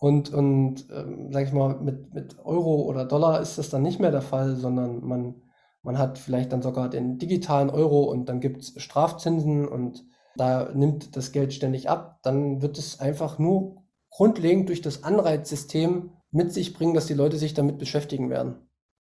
und, 0.03 0.33
und 0.33 0.85
ähm, 0.91 1.31
sag 1.31 1.47
ich 1.47 1.53
mal, 1.53 1.79
mit, 1.79 2.13
mit 2.13 2.37
Euro 2.43 2.81
oder 2.81 3.05
Dollar 3.05 3.39
ist 3.39 3.57
das 3.57 3.69
dann 3.69 3.83
nicht 3.83 4.01
mehr 4.01 4.11
der 4.11 4.21
Fall, 4.21 4.57
sondern 4.57 5.01
man, 5.01 5.35
man 5.81 5.97
hat 5.97 6.17
vielleicht 6.17 6.51
dann 6.51 6.61
sogar 6.61 6.89
den 6.89 7.19
digitalen 7.19 7.69
Euro 7.69 8.03
und 8.11 8.27
dann 8.27 8.41
gibt 8.41 8.63
es 8.63 8.73
Strafzinsen 8.75 9.65
und 9.65 10.03
da 10.35 10.73
nimmt 10.73 11.15
das 11.15 11.31
Geld 11.31 11.53
ständig 11.53 11.89
ab. 11.89 12.19
Dann 12.21 12.61
wird 12.61 12.77
es 12.77 12.99
einfach 12.99 13.39
nur 13.39 13.77
grundlegend 14.09 14.67
durch 14.67 14.81
das 14.81 15.05
Anreizsystem 15.05 16.11
mit 16.31 16.51
sich 16.51 16.73
bringen, 16.73 16.95
dass 16.95 17.05
die 17.05 17.13
Leute 17.13 17.37
sich 17.37 17.53
damit 17.53 17.77
beschäftigen 17.77 18.29
werden. 18.29 18.57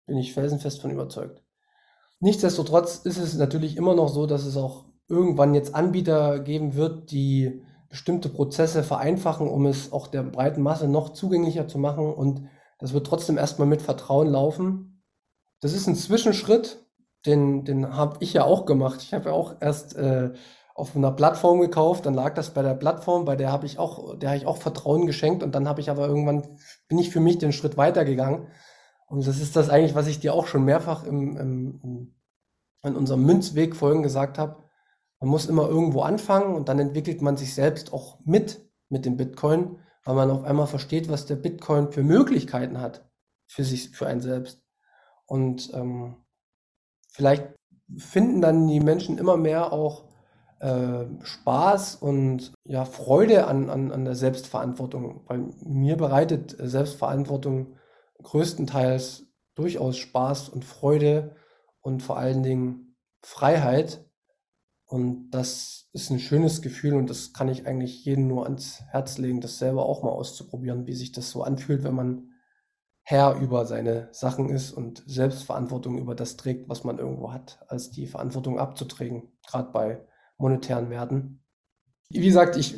Bin 0.06 0.18
ich 0.18 0.32
felsenfest 0.32 0.80
von 0.80 0.92
überzeugt. 0.92 1.44
Nichtsdestotrotz 2.20 2.98
ist 2.98 3.18
es 3.18 3.34
natürlich 3.36 3.78
immer 3.78 3.96
noch 3.96 4.10
so, 4.10 4.28
dass 4.28 4.46
es 4.46 4.58
auch 4.58 4.86
irgendwann 5.10 5.56
jetzt 5.56 5.74
Anbieter 5.74 6.38
geben 6.38 6.76
wird, 6.76 7.10
die 7.10 7.64
bestimmte 7.94 8.28
Prozesse 8.28 8.82
vereinfachen, 8.82 9.48
um 9.48 9.68
es 9.68 9.94
auch 9.94 10.08
der 10.08 10.24
breiten 10.24 10.64
Masse 10.64 10.88
noch 10.88 11.10
zugänglicher 11.14 11.68
zu 11.68 11.78
machen. 11.78 12.12
Und 12.12 12.50
das 12.80 12.92
wird 12.92 13.06
trotzdem 13.06 13.38
erstmal 13.38 13.68
mit 13.68 13.84
Vertrauen 13.84 14.30
laufen. 14.30 15.04
Das 15.62 15.74
ist 15.74 15.86
ein 15.86 15.96
Zwischenschritt, 15.96 16.84
den, 17.28 17.66
den 17.66 17.96
habe 17.96 18.18
ich 18.20 18.34
ja 18.34 18.46
auch 18.46 18.66
gemacht. 18.66 19.04
Ich 19.04 19.14
habe 19.14 19.30
ja 19.30 19.36
auch 19.36 19.58
erst 19.60 19.96
äh, 19.96 20.32
auf 20.74 20.96
einer 20.96 21.12
Plattform 21.12 21.62
gekauft, 21.62 22.08
dann 22.08 22.16
lag 22.16 22.34
das 22.34 22.50
bei 22.56 22.64
der 22.64 22.74
Plattform, 22.74 23.26
bei 23.26 23.36
der 23.36 23.52
habe 23.52 23.68
ich 23.68 23.78
auch, 23.78 24.18
der 24.18 24.30
habe 24.30 24.38
ich 24.38 24.48
auch 24.48 24.58
Vertrauen 24.58 25.06
geschenkt 25.06 25.44
und 25.44 25.54
dann 25.54 25.68
habe 25.68 25.80
ich 25.80 25.92
aber 25.92 26.08
irgendwann, 26.08 26.58
bin 26.88 26.98
ich 26.98 27.12
für 27.12 27.20
mich 27.20 27.38
den 27.38 27.54
Schritt 27.54 27.78
weitergegangen. 27.78 28.48
Und 29.06 29.28
das 29.28 29.40
ist 29.40 29.56
das 29.56 29.70
eigentlich, 29.70 29.94
was 29.94 30.08
ich 30.08 30.20
dir 30.20 30.34
auch 30.34 30.48
schon 30.48 30.66
mehrfach 30.66 31.04
im, 31.04 31.38
im, 31.38 32.16
in 32.82 32.96
unserem 32.96 33.24
Münzweg 33.24 33.76
vorhin 33.76 34.02
gesagt 34.02 34.40
habe. 34.40 34.63
Man 35.24 35.30
muss 35.30 35.46
immer 35.46 35.70
irgendwo 35.70 36.02
anfangen 36.02 36.54
und 36.54 36.68
dann 36.68 36.80
entwickelt 36.80 37.22
man 37.22 37.38
sich 37.38 37.54
selbst 37.56 37.94
auch 37.94 38.20
mit 38.26 38.70
mit 38.90 39.06
dem 39.06 39.16
Bitcoin, 39.16 39.80
weil 40.04 40.16
man 40.16 40.30
auf 40.30 40.44
einmal 40.44 40.68
versteht, 40.68 41.08
was 41.08 41.26
der 41.26 41.38
Bitcoin 41.38 41.94
für 41.94 42.04
Möglichkeiten 42.04 42.82
hat 42.82 43.10
für 43.48 43.64
sich, 43.64 43.92
für 43.92 44.06
einen 44.06 44.20
selbst. 44.20 44.62
Und 45.26 45.74
ähm, 45.74 46.18
vielleicht 47.10 47.56
finden 47.98 48.42
dann 48.42 48.68
die 48.68 48.82
Menschen 48.82 49.18
immer 49.18 49.38
mehr 49.38 49.72
auch 49.72 50.10
äh, 50.60 51.06
Spaß 51.22 51.96
und 51.96 52.54
ja, 52.66 52.84
Freude 52.84 53.48
an, 53.48 53.70
an, 53.70 53.94
an 53.94 54.04
der 54.04 54.16
Selbstverantwortung. 54.16 55.22
Weil 55.28 55.52
mir 55.64 55.96
bereitet 55.96 56.54
Selbstverantwortung 56.60 57.78
größtenteils 58.22 59.26
durchaus 59.56 59.96
Spaß 59.96 60.50
und 60.50 60.66
Freude 60.66 61.38
und 61.80 62.04
vor 62.04 62.18
allen 62.18 62.44
Dingen 62.44 62.98
Freiheit. 63.24 64.03
Und 64.86 65.32
das 65.32 65.90
ist 65.94 66.10
ein 66.10 66.20
schönes 66.20 66.62
Gefühl 66.62 66.94
und 66.96 67.10
das 67.10 67.34
kann 67.34 67.50
ich 67.50 67.66
eigentlich 67.66 68.04
jedem 68.06 68.28
nur 68.28 68.44
ans 68.44 68.82
Herz 68.90 69.18
legen, 69.18 69.42
das 69.42 69.58
selber 69.58 69.86
auch 69.86 70.04
mal 70.04 70.12
auszuprobieren, 70.12 70.86
wie 70.88 70.94
sich 70.94 71.12
das 71.12 71.30
so 71.30 71.44
anfühlt, 71.44 71.84
wenn 71.84 71.96
man 71.96 72.30
Herr 73.02 73.36
über 73.36 73.66
seine 73.66 74.08
Sachen 74.12 74.50
ist 74.50 74.72
und 74.72 75.04
Selbstverantwortung 75.06 75.98
über 75.98 76.16
das 76.16 76.38
trägt, 76.38 76.70
was 76.70 76.84
man 76.84 77.00
irgendwo 77.00 77.34
hat, 77.34 77.60
als 77.68 77.92
die 77.92 78.08
Verantwortung 78.08 78.60
abzutragen, 78.60 79.32
gerade 79.46 79.72
bei 79.72 80.06
monetären 80.38 80.90
Werten. 80.90 81.44
Wie 82.10 82.26
gesagt, 82.26 82.56
ich 82.56 82.76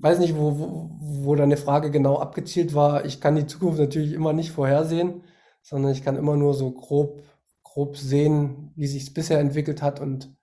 weiß 0.00 0.20
nicht, 0.20 0.36
wo, 0.36 0.58
wo, 0.58 0.90
wo 1.00 1.34
deine 1.34 1.56
Frage 1.56 1.90
genau 1.90 2.18
abgezielt 2.18 2.74
war. 2.74 3.04
Ich 3.04 3.20
kann 3.20 3.34
die 3.34 3.46
Zukunft 3.46 3.78
natürlich 3.78 4.12
immer 4.12 4.32
nicht 4.32 4.52
vorhersehen, 4.52 5.22
sondern 5.62 5.92
ich 5.92 6.04
kann 6.04 6.16
immer 6.16 6.36
nur 6.36 6.54
so 6.54 6.70
grob, 6.70 7.22
grob 7.64 7.96
sehen, 7.96 8.72
wie 8.76 8.86
sich 8.86 9.04
es 9.04 9.14
bisher 9.14 9.40
entwickelt 9.40 9.82
hat 9.82 10.00
und 10.00 10.37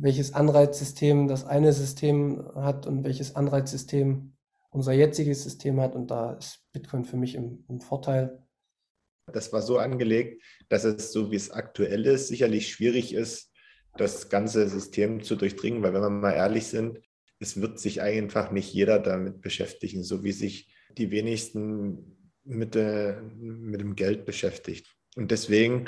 welches 0.00 0.32
Anreizsystem 0.32 1.28
das 1.28 1.44
eine 1.44 1.72
System 1.72 2.48
hat 2.54 2.86
und 2.86 3.04
welches 3.04 3.34
Anreizsystem 3.34 4.32
unser 4.70 4.92
jetziges 4.92 5.42
System 5.42 5.80
hat. 5.80 5.94
Und 5.94 6.10
da 6.10 6.34
ist 6.34 6.60
Bitcoin 6.72 7.04
für 7.04 7.16
mich 7.16 7.34
im, 7.34 7.64
im 7.68 7.80
Vorteil. 7.80 8.42
Das 9.32 9.52
war 9.52 9.60
so 9.60 9.78
angelegt, 9.78 10.42
dass 10.68 10.84
es 10.84 11.12
so 11.12 11.30
wie 11.30 11.36
es 11.36 11.50
aktuell 11.50 12.06
ist, 12.06 12.28
sicherlich 12.28 12.68
schwierig 12.68 13.12
ist, 13.12 13.52
das 13.96 14.28
ganze 14.28 14.68
System 14.68 15.22
zu 15.22 15.36
durchdringen, 15.36 15.82
weil 15.82 15.92
wenn 15.92 16.02
wir 16.02 16.10
mal 16.10 16.32
ehrlich 16.32 16.66
sind, 16.66 17.00
es 17.40 17.60
wird 17.60 17.78
sich 17.78 18.00
einfach 18.00 18.50
nicht 18.50 18.72
jeder 18.72 18.98
damit 18.98 19.40
beschäftigen, 19.40 20.02
so 20.02 20.24
wie 20.24 20.32
sich 20.32 20.72
die 20.96 21.10
wenigsten 21.10 22.32
mit, 22.44 22.74
der, 22.74 23.22
mit 23.36 23.80
dem 23.80 23.96
Geld 23.96 24.24
beschäftigt. 24.24 24.96
Und 25.16 25.30
deswegen, 25.30 25.86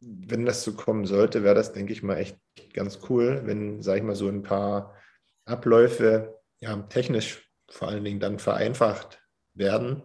wenn 0.00 0.44
das 0.46 0.62
so 0.62 0.74
kommen 0.74 1.06
sollte, 1.06 1.42
wäre 1.42 1.54
das, 1.54 1.72
denke 1.72 1.92
ich 1.92 2.02
mal, 2.02 2.16
echt 2.16 2.38
ganz 2.72 3.00
cool, 3.08 3.42
wenn, 3.44 3.82
sage 3.82 3.98
ich 3.98 4.04
mal, 4.04 4.14
so 4.16 4.28
ein 4.28 4.42
paar 4.42 4.94
Abläufe 5.44 6.40
ja, 6.60 6.76
technisch 6.88 7.50
vor 7.68 7.88
allen 7.88 8.04
Dingen 8.04 8.20
dann 8.20 8.38
vereinfacht 8.38 9.20
werden, 9.54 10.02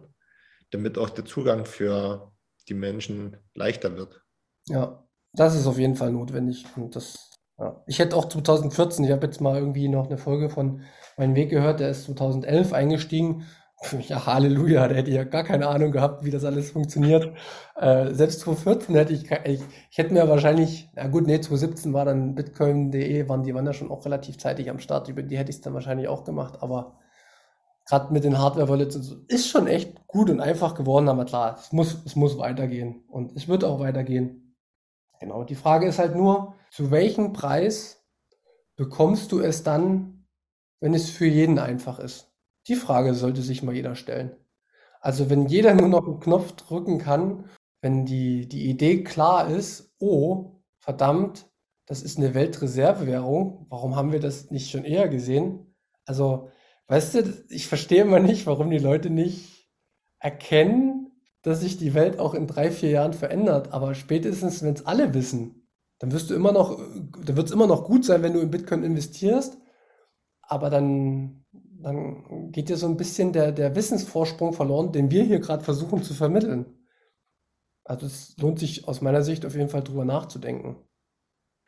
damit 0.70 0.98
auch 0.98 1.10
der 1.10 1.24
Zugang 1.24 1.64
für 1.66 2.32
die 2.68 2.74
Menschen 2.74 3.36
leichter 3.54 3.96
wird. 3.96 4.22
Ja, 4.68 5.04
das 5.32 5.54
ist 5.54 5.66
auf 5.66 5.78
jeden 5.78 5.96
Fall 5.96 6.12
notwendig. 6.12 6.64
Und 6.76 6.96
das, 6.96 7.30
ja. 7.58 7.82
Ich 7.86 7.98
hätte 7.98 8.16
auch 8.16 8.28
2014, 8.28 9.04
ich 9.04 9.10
habe 9.10 9.26
jetzt 9.26 9.40
mal 9.40 9.58
irgendwie 9.58 9.88
noch 9.88 10.06
eine 10.06 10.18
Folge 10.18 10.48
von 10.48 10.82
Mein 11.16 11.34
Weg 11.34 11.50
gehört, 11.50 11.80
der 11.80 11.90
ist 11.90 12.04
2011 12.04 12.72
eingestiegen. 12.72 13.46
Ja, 14.08 14.26
Halleluja, 14.26 14.88
da 14.88 14.94
hätte 14.94 15.10
ich 15.10 15.16
ja 15.16 15.24
gar 15.24 15.44
keine 15.44 15.68
Ahnung 15.68 15.92
gehabt, 15.92 16.24
wie 16.24 16.30
das 16.30 16.44
alles 16.44 16.70
funktioniert. 16.70 17.32
Äh, 17.76 18.12
selbst 18.14 18.40
2014 18.40 18.94
hätte 18.94 19.12
ich, 19.12 19.30
ich, 19.30 19.60
ich 19.90 19.98
hätte 19.98 20.12
mir 20.14 20.28
wahrscheinlich, 20.28 20.88
na 20.94 21.08
gut, 21.08 21.26
nee, 21.26 21.40
2017 21.40 21.92
war 21.92 22.04
dann 22.04 22.34
Bitcoin.de, 22.34 23.28
waren 23.28 23.42
die 23.42 23.54
waren 23.54 23.66
ja 23.66 23.72
schon 23.72 23.90
auch 23.90 24.04
relativ 24.04 24.38
zeitig 24.38 24.70
am 24.70 24.78
Start, 24.78 25.08
über 25.08 25.22
die 25.22 25.36
hätte 25.38 25.50
ich 25.50 25.56
es 25.56 25.62
dann 25.62 25.74
wahrscheinlich 25.74 26.08
auch 26.08 26.24
gemacht, 26.24 26.62
aber 26.62 26.98
gerade 27.86 28.12
mit 28.12 28.24
den 28.24 28.38
Hardware-Wallets 28.38 28.96
und 28.96 29.02
so, 29.02 29.16
ist 29.28 29.48
schon 29.48 29.66
echt 29.66 30.06
gut 30.06 30.30
und 30.30 30.40
einfach 30.40 30.74
geworden, 30.74 31.08
aber 31.08 31.24
klar, 31.24 31.56
es 31.58 31.72
muss, 31.72 32.02
es 32.06 32.16
muss 32.16 32.38
weitergehen 32.38 33.04
und 33.08 33.36
es 33.36 33.48
wird 33.48 33.64
auch 33.64 33.80
weitergehen. 33.80 34.56
Genau, 35.20 35.44
die 35.44 35.54
Frage 35.54 35.86
ist 35.86 35.98
halt 35.98 36.16
nur, 36.16 36.54
zu 36.70 36.90
welchem 36.90 37.32
Preis 37.32 38.04
bekommst 38.76 39.32
du 39.32 39.40
es 39.40 39.62
dann, 39.62 40.26
wenn 40.80 40.94
es 40.94 41.10
für 41.10 41.26
jeden 41.26 41.58
einfach 41.58 41.98
ist? 41.98 42.31
Die 42.68 42.76
Frage 42.76 43.14
sollte 43.14 43.42
sich 43.42 43.62
mal 43.62 43.74
jeder 43.74 43.94
stellen. 43.94 44.36
Also 45.00 45.30
wenn 45.30 45.46
jeder 45.46 45.74
nur 45.74 45.88
noch 45.88 46.06
einen 46.06 46.20
Knopf 46.20 46.52
drücken 46.52 46.98
kann, 46.98 47.48
wenn 47.80 48.04
die, 48.04 48.48
die 48.48 48.70
Idee 48.70 49.02
klar 49.02 49.48
ist, 49.48 49.94
oh, 49.98 50.62
verdammt, 50.78 51.50
das 51.86 52.02
ist 52.02 52.18
eine 52.18 52.34
Weltreservewährung, 52.34 53.66
warum 53.68 53.96
haben 53.96 54.12
wir 54.12 54.20
das 54.20 54.50
nicht 54.50 54.70
schon 54.70 54.84
eher 54.84 55.08
gesehen? 55.08 55.74
Also 56.06 56.48
Weißt 56.92 57.14
du, 57.14 57.44
ich 57.48 57.68
verstehe 57.68 58.02
immer 58.02 58.20
nicht, 58.20 58.46
warum 58.46 58.68
die 58.70 58.76
Leute 58.76 59.08
nicht 59.08 59.70
erkennen, 60.18 61.10
dass 61.40 61.60
sich 61.60 61.78
die 61.78 61.94
Welt 61.94 62.18
auch 62.18 62.34
in 62.34 62.46
drei, 62.46 62.70
vier 62.70 62.90
Jahren 62.90 63.14
verändert. 63.14 63.72
Aber 63.72 63.94
spätestens, 63.94 64.62
wenn 64.62 64.74
es 64.74 64.84
alle 64.84 65.14
wissen, 65.14 65.68
dann 65.98 66.12
wirst 66.12 66.28
du 66.28 66.34
immer 66.34 66.52
noch, 66.52 66.76
dann 66.76 67.36
wird 67.36 67.46
es 67.46 67.52
immer 67.52 67.66
noch 67.66 67.84
gut 67.84 68.04
sein, 68.04 68.22
wenn 68.22 68.34
du 68.34 68.40
in 68.40 68.50
Bitcoin 68.50 68.82
investierst. 68.82 69.58
Aber 70.42 70.68
dann, 70.68 71.41
dann 71.82 72.52
geht 72.52 72.68
dir 72.68 72.76
so 72.76 72.86
ein 72.86 72.96
bisschen 72.96 73.32
der, 73.32 73.52
der 73.52 73.74
Wissensvorsprung 73.74 74.52
verloren, 74.52 74.92
den 74.92 75.10
wir 75.10 75.24
hier 75.24 75.40
gerade 75.40 75.64
versuchen 75.64 76.02
zu 76.02 76.14
vermitteln. 76.14 76.66
Also 77.84 78.06
es 78.06 78.36
lohnt 78.38 78.58
sich 78.58 78.86
aus 78.86 79.00
meiner 79.00 79.22
Sicht 79.22 79.44
auf 79.44 79.54
jeden 79.54 79.68
Fall 79.68 79.82
drüber 79.82 80.04
nachzudenken. 80.04 80.76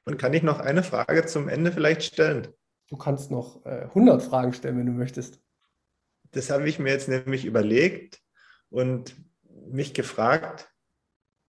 Und 0.05 0.19
kann 0.19 0.35
ich 0.35 0.43
noch 0.43 0.61
eine 0.61 0.83
Frage 0.83 1.27
zum 1.27 1.49
Ende 1.49 1.73
vielleicht 1.73 2.03
stellen? 2.03 2.49
Du 2.89 2.97
kannst 2.97 3.31
noch 3.31 3.65
äh, 3.65 3.85
100 3.85 4.23
Fragen 4.23 4.53
stellen, 4.53 4.79
wenn 4.79 4.87
du 4.87 4.93
möchtest. 4.93 5.41
Das 6.31 6.51
habe 6.51 6.69
ich 6.69 6.79
mir 6.79 6.91
jetzt 6.91 7.09
nämlich 7.09 7.45
überlegt 7.45 8.21
und 8.71 9.17
mich 9.71 9.95
gefragt, 9.95 10.71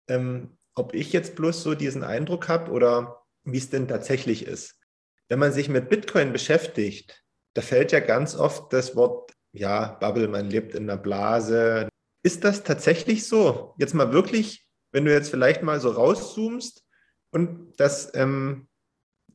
ähm, 0.08 0.58
ob 0.76 0.94
ich 0.94 1.12
jetzt 1.12 1.36
bloß 1.36 1.64
so 1.64 1.76
diesen 1.76 2.04
Eindruck 2.04 2.48
habe 2.48 2.72
oder 2.72 3.24
wie 3.44 3.58
es 3.58 3.70
denn 3.70 3.88
tatsächlich 3.88 4.46
ist. 4.46 4.80
Wenn 5.28 5.40
man 5.40 5.52
sich 5.52 5.68
mit 5.68 5.90
Bitcoin 5.90 6.32
beschäftigt, 6.32 7.24
da 7.58 7.64
fällt 7.64 7.92
ja 7.92 8.02
ganz 8.02 8.36
oft 8.36 8.72
das 8.72 8.96
Wort, 8.96 9.34
ja, 9.52 9.98
Bubble, 10.00 10.28
man 10.28 10.48
lebt 10.48 10.76
in 10.76 10.84
einer 10.84 11.02
Blase. 11.02 11.90
Ist 12.22 12.44
das 12.44 12.64
tatsächlich 12.64 13.28
so? 13.28 13.74
Jetzt 13.80 13.96
mal 13.96 14.14
wirklich, 14.14 14.70
wenn 14.92 15.06
du 15.06 15.12
jetzt 15.12 15.32
vielleicht 15.32 15.64
mal 15.64 15.80
so 15.80 15.90
rauszoomst 15.90 16.86
und 17.32 17.74
das, 17.78 18.14
ähm, 18.14 18.68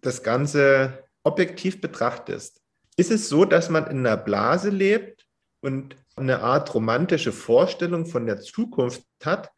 das 0.03 0.23
Ganze 0.23 1.03
objektiv 1.25 1.81
betrachtest, 1.81 2.61
ist 2.97 3.11
es 3.11 3.29
so, 3.29 3.45
dass 3.45 3.71
man 3.71 3.89
in 3.89 4.07
einer 4.07 4.17
Blase 4.17 4.71
lebt 4.71 5.27
und 5.61 5.97
eine 6.15 6.43
Art 6.43 6.73
romantische 6.75 7.33
Vorstellung 7.33 8.07
von 8.07 8.27
der 8.27 8.41
Zukunft 8.41 9.03
hat? 9.25 9.51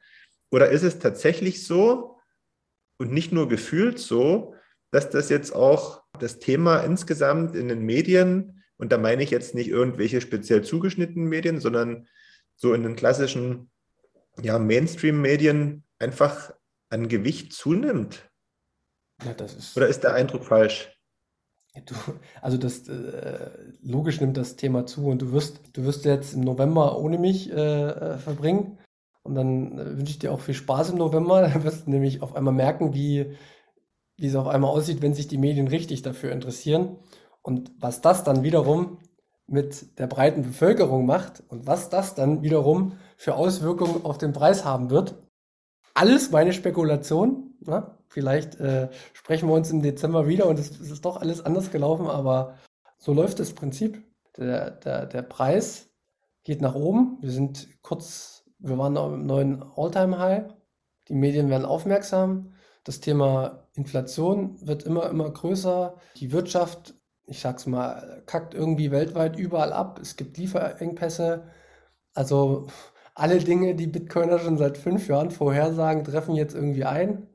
Oder 0.51 0.71
ist 0.71 0.85
es 0.85 1.01
tatsächlich 1.01 1.67
so 1.67 2.19
und 2.97 3.13
nicht 3.13 3.31
nur 3.31 3.47
gefühlt 3.47 3.99
so, 3.99 4.55
dass 4.91 5.11
das 5.11 5.29
jetzt 5.29 5.55
auch 5.55 6.03
das 6.19 6.39
Thema 6.39 6.79
insgesamt 6.79 7.57
in 7.57 7.69
den 7.69 7.83
Medien, 7.83 8.54
und 8.77 8.93
da 8.93 8.99
meine 8.99 9.23
ich 9.23 9.31
jetzt 9.31 9.55
nicht 9.55 9.69
irgendwelche 9.69 10.21
speziell 10.21 10.63
zugeschnittenen 10.63 11.29
Medien, 11.29 11.61
sondern 11.61 12.09
so 12.57 12.75
in 12.75 12.83
den 12.83 12.97
klassischen 12.97 13.71
ja, 14.43 14.59
Mainstream-Medien 14.59 15.85
einfach 15.99 16.53
an 16.91 17.09
Gewicht 17.09 17.53
zunimmt? 17.53 18.31
Ja, 19.25 19.33
ist 19.33 19.77
Oder 19.77 19.89
ist 19.89 20.01
der 20.01 20.15
Eindruck 20.15 20.45
falsch? 20.45 20.91
Du, 21.87 21.95
also 22.41 22.57
das 22.57 22.89
äh, 22.89 23.51
logisch 23.83 24.21
nimmt 24.21 24.37
das 24.37 24.55
Thema 24.55 24.87
zu 24.87 25.09
und 25.09 25.23
du 25.23 25.33
wirst, 25.33 25.61
du 25.73 25.85
wirst 25.85 26.05
jetzt 26.05 26.35
im 26.35 26.43
November 26.43 26.99
ohne 26.99 27.19
mich 27.19 27.51
äh, 27.51 27.89
äh 27.89 28.19
verbringen. 28.19 28.79
Und 29.25 29.35
dann 29.35 29.79
äh, 29.79 29.97
wünsche 29.97 30.13
ich 30.13 30.19
dir 30.21 30.33
auch 30.33 30.41
viel 30.41 30.55
Spaß 30.55 30.91
im 30.91 30.99
November. 30.99 31.41
Dann 31.49 31.65
wirst 31.65 31.87
du 31.87 31.91
nämlich 31.91 32.23
auf 32.23 32.37
einmal 32.37 32.55
merken, 32.55 32.95
wie, 32.95 33.35
wie 34.17 34.27
es 34.27 34.37
auf 34.37 34.47
einmal 34.47 34.71
aussieht, 34.71 35.03
wenn 35.03 35.15
sich 35.15 35.27
die 35.27 35.39
Medien 35.39 35.67
richtig 35.67 36.03
dafür 36.03 36.31
interessieren. 36.31 36.99
Und 37.45 37.73
was 37.79 38.01
das 38.01 38.25
dann 38.25 38.43
wiederum 38.43 38.99
mit 39.47 39.99
der 39.99 40.07
breiten 40.07 40.43
Bevölkerung 40.43 41.05
macht 41.05 41.43
und 41.49 41.67
was 41.67 41.91
das 41.91 42.15
dann 42.15 42.43
wiederum 42.43 42.99
für 43.17 43.35
Auswirkungen 43.35 44.05
auf 44.05 44.17
den 44.17 44.33
Preis 44.33 44.65
haben 44.65 44.89
wird. 44.89 45.23
Alles 45.93 46.31
meine 46.31 46.55
Spekulation. 46.55 47.55
Ne? 47.61 47.95
Vielleicht 48.09 48.59
äh, 48.61 48.89
sprechen 49.13 49.49
wir 49.49 49.55
uns 49.55 49.71
im 49.71 49.83
Dezember 49.83 50.27
wieder 50.27 50.47
und 50.47 50.59
es, 50.59 50.71
es, 50.71 50.91
ist 50.91 51.05
doch 51.05 51.19
alles 51.19 51.45
anders 51.45 51.71
gelaufen, 51.71 52.07
aber 52.07 52.55
so 52.97 53.13
läuft 53.13 53.39
das 53.39 53.53
Prinzip. 53.53 54.03
Der, 54.39 54.71
der, 54.71 55.07
der 55.07 55.23
Preis 55.23 55.91
geht 56.43 56.63
nach 56.63 56.75
oben. 56.75 57.19
Wir 57.21 57.31
sind 57.31 57.69
kurz, 57.83 58.45
wir 58.59 58.79
waren 58.79 58.97
im 58.97 59.27
neuen 59.27 59.63
All-Time-High. 59.77 60.45
Die 61.09 61.15
Medien 61.15 61.51
werden 61.51 61.67
aufmerksam. 61.67 62.55
Das 62.83 63.01
Thema 63.01 63.69
Inflation 63.75 64.57
wird 64.67 64.85
immer, 64.85 65.11
immer 65.11 65.31
größer. 65.31 65.97
Die 66.17 66.33
Wirtschaft, 66.33 66.95
ich 67.27 67.41
sag's 67.41 67.67
mal, 67.67 68.23
kackt 68.27 68.55
irgendwie 68.55 68.91
weltweit 68.91 69.39
überall 69.39 69.73
ab. 69.73 69.99
Es 70.01 70.17
gibt 70.17 70.37
Lieferengpässe. 70.37 71.45
Also 72.15 72.67
alle 73.15 73.39
Dinge, 73.39 73.75
die 73.75 73.87
Bitcoiner 73.87 74.39
schon 74.39 74.59
seit 74.59 74.79
fünf 74.79 75.09
Jahren 75.09 75.31
vorhersagen, 75.31 76.05
treffen 76.05 76.35
jetzt 76.35 76.55
irgendwie 76.55 76.85
ein 76.85 77.29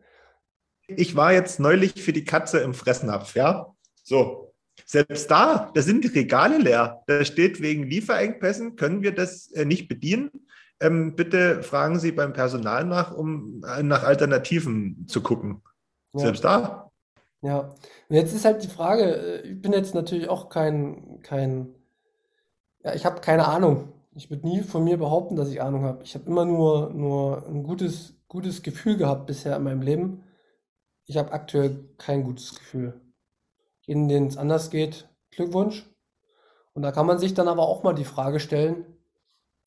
ich 0.96 1.16
war 1.16 1.34
jetzt 1.34 1.60
neulich 1.60 2.02
für 2.02 2.14
die 2.14 2.26
Katze 2.26 2.60
im 2.60 2.74
Fressnapf, 2.74 3.36
ja. 3.36 3.74
So, 4.04 4.54
selbst 4.86 5.30
da, 5.30 5.72
da 5.74 5.82
sind 5.82 6.04
die 6.04 6.08
Regale 6.20 6.58
leer. 6.58 7.04
Da 7.08 7.24
steht 7.26 7.62
wegen 7.62 7.84
Lieferengpässen, 7.84 8.76
können 8.76 9.02
wir 9.04 9.14
das 9.14 9.52
äh, 9.52 9.66
nicht 9.66 9.88
bedienen. 9.88 10.32
Ähm, 10.80 11.16
bitte 11.16 11.62
fragen 11.62 12.00
Sie 12.00 12.12
beim 12.12 12.34
Personal 12.34 12.86
nach, 12.86 13.14
um 13.14 13.64
äh, 13.66 13.84
nach 13.84 14.04
Alternativen 14.04 15.06
zu 15.08 15.22
gucken. 15.22 15.62
Ja. 16.14 16.22
Selbst 16.22 16.44
da. 16.44 16.89
Ja, 17.42 17.60
und 18.10 18.16
jetzt 18.16 18.34
ist 18.34 18.46
halt 18.46 18.64
die 18.64 18.68
Frage, 18.68 19.04
äh, 19.44 19.48
ich 19.48 19.62
bin 19.62 19.74
jetzt 19.74 19.96
natürlich 19.96 20.30
auch 20.30 20.50
kein, 20.50 21.22
kein, 21.24 21.76
ja, 22.84 22.94
ich 22.94 23.06
habe 23.06 23.22
keine 23.22 23.48
Ahnung. 23.48 23.94
Ich 24.16 24.30
würde 24.30 24.48
nie 24.48 24.62
von 24.62 24.84
mir 24.84 24.98
behaupten, 24.98 25.36
dass 25.36 25.50
ich 25.50 25.62
Ahnung 25.62 25.84
habe. 25.84 26.04
Ich 26.04 26.16
habe 26.16 26.26
immer 26.26 26.46
nur, 26.46 26.90
nur 26.90 27.46
ein 27.48 27.64
gutes, 27.64 28.16
gutes 28.28 28.64
Gefühl 28.64 28.98
gehabt 28.98 29.28
bisher 29.28 29.56
in 29.56 29.64
meinem 29.64 29.82
Leben 29.82 30.24
ich 31.10 31.18
habe 31.18 31.32
aktuell 31.32 31.90
kein 31.98 32.24
gutes 32.24 32.54
Gefühl. 32.54 33.02
Jeden, 33.82 34.08
denen 34.08 34.28
es 34.28 34.38
anders 34.38 34.70
geht, 34.70 35.10
Glückwunsch. 35.32 35.90
Und 36.74 36.84
da 36.84 36.92
kann 36.92 37.08
man 37.08 37.18
sich 37.18 37.34
dann 37.34 37.48
aber 37.48 37.68
auch 37.68 37.82
mal 37.82 37.96
die 37.96 38.06
Frage 38.06 38.40
stellen, 38.40 38.86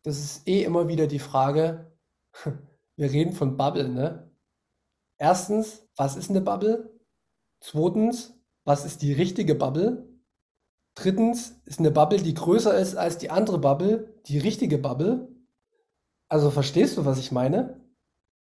das 0.04 0.18
ist 0.20 0.46
eh 0.46 0.62
immer 0.62 0.86
wieder 0.86 1.08
die 1.08 1.18
Frage, 1.18 1.92
wir 2.96 3.10
reden 3.10 3.32
von 3.32 3.56
Bubble, 3.56 3.88
ne? 3.88 4.30
Erstens, 5.18 5.88
was 5.96 6.14
ist 6.16 6.30
eine 6.30 6.40
Bubble? 6.40 6.91
Zweitens, 7.62 8.34
was 8.64 8.84
ist 8.84 9.02
die 9.02 9.12
richtige 9.12 9.54
Bubble? 9.54 10.08
Drittens, 10.96 11.62
ist 11.64 11.78
eine 11.78 11.92
Bubble, 11.92 12.20
die 12.20 12.34
größer 12.34 12.76
ist 12.76 12.96
als 12.96 13.18
die 13.18 13.30
andere 13.30 13.58
Bubble, 13.58 14.20
die 14.26 14.38
richtige 14.38 14.78
Bubble? 14.78 15.28
Also 16.28 16.50
verstehst 16.50 16.96
du, 16.96 17.04
was 17.04 17.18
ich 17.18 17.30
meine? 17.30 17.80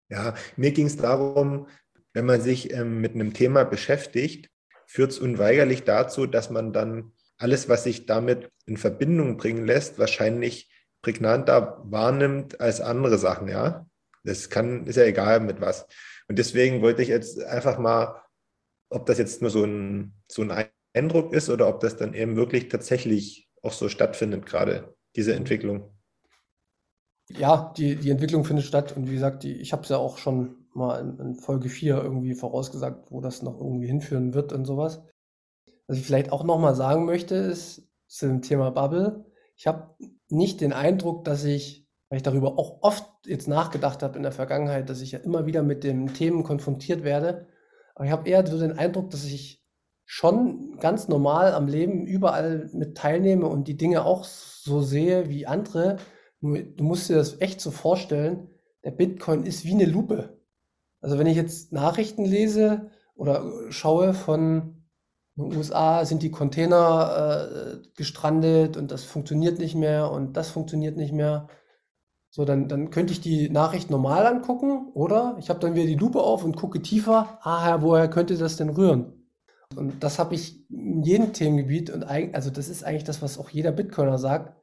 Ja, 0.10 0.36
mir 0.56 0.72
ging 0.72 0.86
es 0.86 0.98
darum, 0.98 1.68
wenn 2.14 2.26
man 2.28 2.42
sich 2.42 2.72
ähm, 2.72 3.02
mit 3.02 3.16
einem 3.16 3.34
Thema 3.34 3.64
beschäftigt, 3.64 4.52
führt 4.86 5.12
es 5.12 5.20
unweigerlich 5.20 5.84
dazu, 5.84 6.28
dass 6.28 6.52
man 6.52 6.72
dann 6.72 7.12
alles, 7.38 7.68
was 7.70 7.86
sich 7.86 8.06
damit 8.06 8.52
in 8.68 8.78
Verbindung 8.78 9.38
bringen 9.38 9.66
lässt, 9.66 9.98
wahrscheinlich 9.98 10.72
prägnanter 11.02 11.82
wahrnimmt 11.86 12.62
als 12.62 12.82
andere 12.82 13.18
Sachen, 13.18 13.48
ja. 13.48 13.88
Das 14.24 14.50
kann, 14.52 14.86
ist 14.86 14.98
ja 14.98 15.04
egal 15.04 15.40
mit 15.40 15.60
was. 15.60 15.88
Und 16.28 16.38
deswegen 16.38 16.82
wollte 16.84 17.02
ich 17.02 17.08
jetzt 17.08 17.44
einfach 17.44 17.80
mal, 17.80 18.22
ob 18.90 19.06
das 19.06 19.18
jetzt 19.18 19.42
nur 19.42 19.52
so 19.52 19.64
ein, 19.64 20.14
so 20.28 20.42
ein 20.42 20.70
Eindruck 20.94 21.34
ist 21.34 21.50
oder 21.50 21.68
ob 21.68 21.80
das 21.80 21.98
dann 21.98 22.14
eben 22.14 22.36
wirklich 22.36 22.70
tatsächlich 22.70 23.50
auch 23.62 23.74
so 23.74 23.90
stattfindet, 23.90 24.46
gerade 24.46 24.96
diese 25.16 25.34
Entwicklung. 25.34 25.92
Ja, 27.30 27.74
die, 27.76 27.98
die 27.98 28.10
Entwicklung 28.10 28.46
findet 28.46 28.66
statt 28.66 28.96
und 28.96 29.10
wie 29.10 29.14
gesagt, 29.14 29.44
die, 29.44 29.54
ich 29.54 29.74
habe 29.74 29.84
es 29.84 29.90
ja 29.90 29.98
auch 29.98 30.18
schon 30.18 30.68
mal 30.74 31.02
in, 31.02 31.20
in, 31.20 31.36
Folge 31.36 31.68
4 31.68 32.02
irgendwie 32.02 32.36
vorausgesagt, 32.36 33.12
wo 33.12 33.20
das 33.20 33.42
noch 33.42 33.60
irgendwie 33.60 33.88
hinführen 33.88 34.34
wird 34.34 34.54
und 34.54 34.66
sowas. 34.66 35.02
Was 35.88 35.98
ich 35.98 36.06
vielleicht 36.06 36.32
auch 36.32 36.44
nochmal 36.44 36.76
sagen 36.76 37.06
möchte, 37.06 37.36
ist 37.36 37.90
zu 38.08 38.28
dem 38.28 38.42
Thema 38.42 38.70
Bubble. 38.72 39.26
Ich 39.58 39.68
habe 39.68 39.96
nicht 40.30 40.62
den 40.62 40.72
Eindruck, 40.72 41.26
dass 41.26 41.44
ich, 41.44 41.88
weil 42.10 42.18
ich 42.18 42.24
darüber 42.24 42.58
auch 42.58 42.82
oft 42.82 43.06
jetzt 43.26 43.48
nachgedacht 43.48 44.04
habe 44.04 44.16
in 44.16 44.24
der 44.24 44.32
Vergangenheit, 44.32 44.90
dass 44.90 45.02
ich 45.02 45.12
ja 45.12 45.20
immer 45.20 45.46
wieder 45.46 45.64
mit 45.64 45.84
den 45.84 46.14
Themen 46.14 46.44
konfrontiert 46.44 47.04
werde. 47.04 47.48
Aber 47.98 48.06
ich 48.06 48.12
habe 48.12 48.30
eher 48.30 48.46
so 48.46 48.60
den 48.60 48.78
Eindruck, 48.78 49.10
dass 49.10 49.26
ich 49.26 49.66
schon 50.06 50.78
ganz 50.80 51.08
normal 51.08 51.54
am 51.54 51.68
Leben 51.68 52.06
überall 52.06 52.70
mit 52.72 52.96
teilnehme 52.96 53.48
und 53.48 53.68
die 53.68 53.76
Dinge 53.76 54.06
auch 54.06 54.24
so 54.24 54.84
sehe 54.84 55.30
wie 55.30 55.48
andere. 55.48 55.98
Nur 56.40 56.60
du 56.60 56.84
musst 56.84 57.10
dir 57.10 57.16
das 57.16 57.42
echt 57.42 57.60
so 57.60 57.72
vorstellen, 57.72 58.50
der 58.84 58.92
Bitcoin 58.92 59.46
ist 59.46 59.66
wie 59.66 59.74
eine 59.74 59.86
Lupe. 59.86 60.38
Also 61.02 61.18
wenn 61.18 61.26
ich 61.26 61.36
jetzt 61.36 61.74
Nachrichten 61.74 62.24
lese 62.24 62.92
oder 63.16 63.52
schaue 63.72 64.14
von 64.14 64.86
den 65.36 65.58
USA, 65.58 66.06
sind 66.06 66.22
die 66.22 66.30
Container 66.30 67.80
äh, 67.82 67.88
gestrandet 67.96 68.78
und 68.78 68.92
das 68.92 69.06
funktioniert 69.06 69.58
nicht 69.58 69.74
mehr 69.74 70.12
und 70.12 70.38
das 70.38 70.52
funktioniert 70.52 70.98
nicht 70.98 71.14
mehr. 71.14 71.48
So, 72.30 72.46
dann, 72.46 72.68
dann 72.68 72.90
könnte 72.92 73.14
ich 73.14 73.22
die 73.22 73.50
Nachricht 73.50 73.90
normal 73.90 74.26
angucken 74.26 74.90
oder 74.94 75.38
ich 75.40 75.50
habe 75.50 75.60
dann 75.60 75.76
wieder 75.76 75.86
die 75.86 75.96
Lupe 75.96 76.20
auf 76.20 76.44
und 76.44 76.56
gucke 76.56 76.82
tiefer. 76.82 77.40
Ah, 77.42 77.82
woher 77.82 78.10
könnte 78.10 78.38
das 78.38 78.58
denn 78.58 78.70
rühren? 78.70 79.18
Und 79.76 80.04
das 80.04 80.20
habe 80.20 80.36
ich 80.36 80.70
in 80.70 81.04
jedem 81.04 81.34
Themengebiet 81.34 81.90
und 81.90 82.04
also 82.04 82.50
das 82.50 82.70
ist 82.70 82.84
eigentlich 82.84 83.04
das, 83.04 83.22
was 83.22 83.38
auch 83.38 83.50
jeder 83.50 83.72
Bitcoiner 83.72 84.18
sagt. 84.18 84.56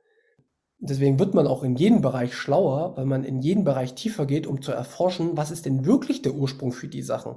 Deswegen 0.78 1.18
wird 1.18 1.34
man 1.34 1.46
auch 1.46 1.62
in 1.62 1.76
jedem 1.76 2.00
Bereich 2.02 2.34
schlauer, 2.34 2.96
weil 2.96 3.06
man 3.06 3.24
in 3.24 3.40
jeden 3.40 3.64
Bereich 3.64 3.94
tiefer 3.94 4.26
geht, 4.26 4.46
um 4.46 4.60
zu 4.60 4.72
erforschen, 4.72 5.36
was 5.36 5.50
ist 5.50 5.66
denn 5.66 5.86
wirklich 5.86 6.22
der 6.22 6.34
Ursprung 6.34 6.72
für 6.72 6.88
die 6.88 7.02
Sachen. 7.02 7.36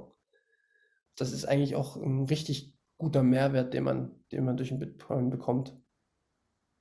Das 1.16 1.32
ist 1.32 1.46
eigentlich 1.46 1.74
auch 1.74 1.96
ein 1.96 2.24
richtig 2.24 2.74
guter 2.98 3.22
Mehrwert, 3.22 3.72
den 3.74 3.84
man, 3.84 4.10
den 4.32 4.44
man 4.44 4.56
durch 4.56 4.68
den 4.68 4.78
Bitcoin 4.78 5.30
bekommt. 5.30 5.74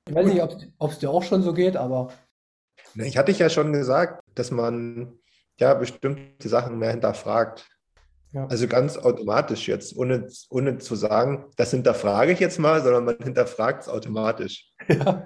Ich 0.07 0.15
weiß 0.15 0.27
nicht, 0.27 0.41
ob 0.77 0.91
es 0.91 0.99
dir 0.99 1.09
auch 1.09 1.23
schon 1.23 1.41
so 1.41 1.53
geht, 1.53 1.75
aber. 1.75 2.11
Ich 2.95 3.17
hatte 3.17 3.31
ja 3.31 3.49
schon 3.49 3.73
gesagt, 3.73 4.21
dass 4.35 4.51
man 4.51 5.19
ja 5.59 5.73
bestimmte 5.73 6.49
Sachen 6.49 6.79
mehr 6.79 6.91
hinterfragt. 6.91 7.67
Ja. 8.33 8.45
Also 8.47 8.67
ganz 8.67 8.97
automatisch 8.97 9.67
jetzt, 9.67 9.95
ohne, 9.95 10.27
ohne 10.49 10.77
zu 10.77 10.95
sagen, 10.95 11.45
das 11.55 11.71
hinterfrage 11.71 12.33
ich 12.33 12.39
jetzt 12.39 12.59
mal, 12.59 12.81
sondern 12.83 13.05
man 13.05 13.17
hinterfragt 13.17 13.83
es 13.83 13.89
automatisch. 13.89 14.71
Ja. 14.89 15.25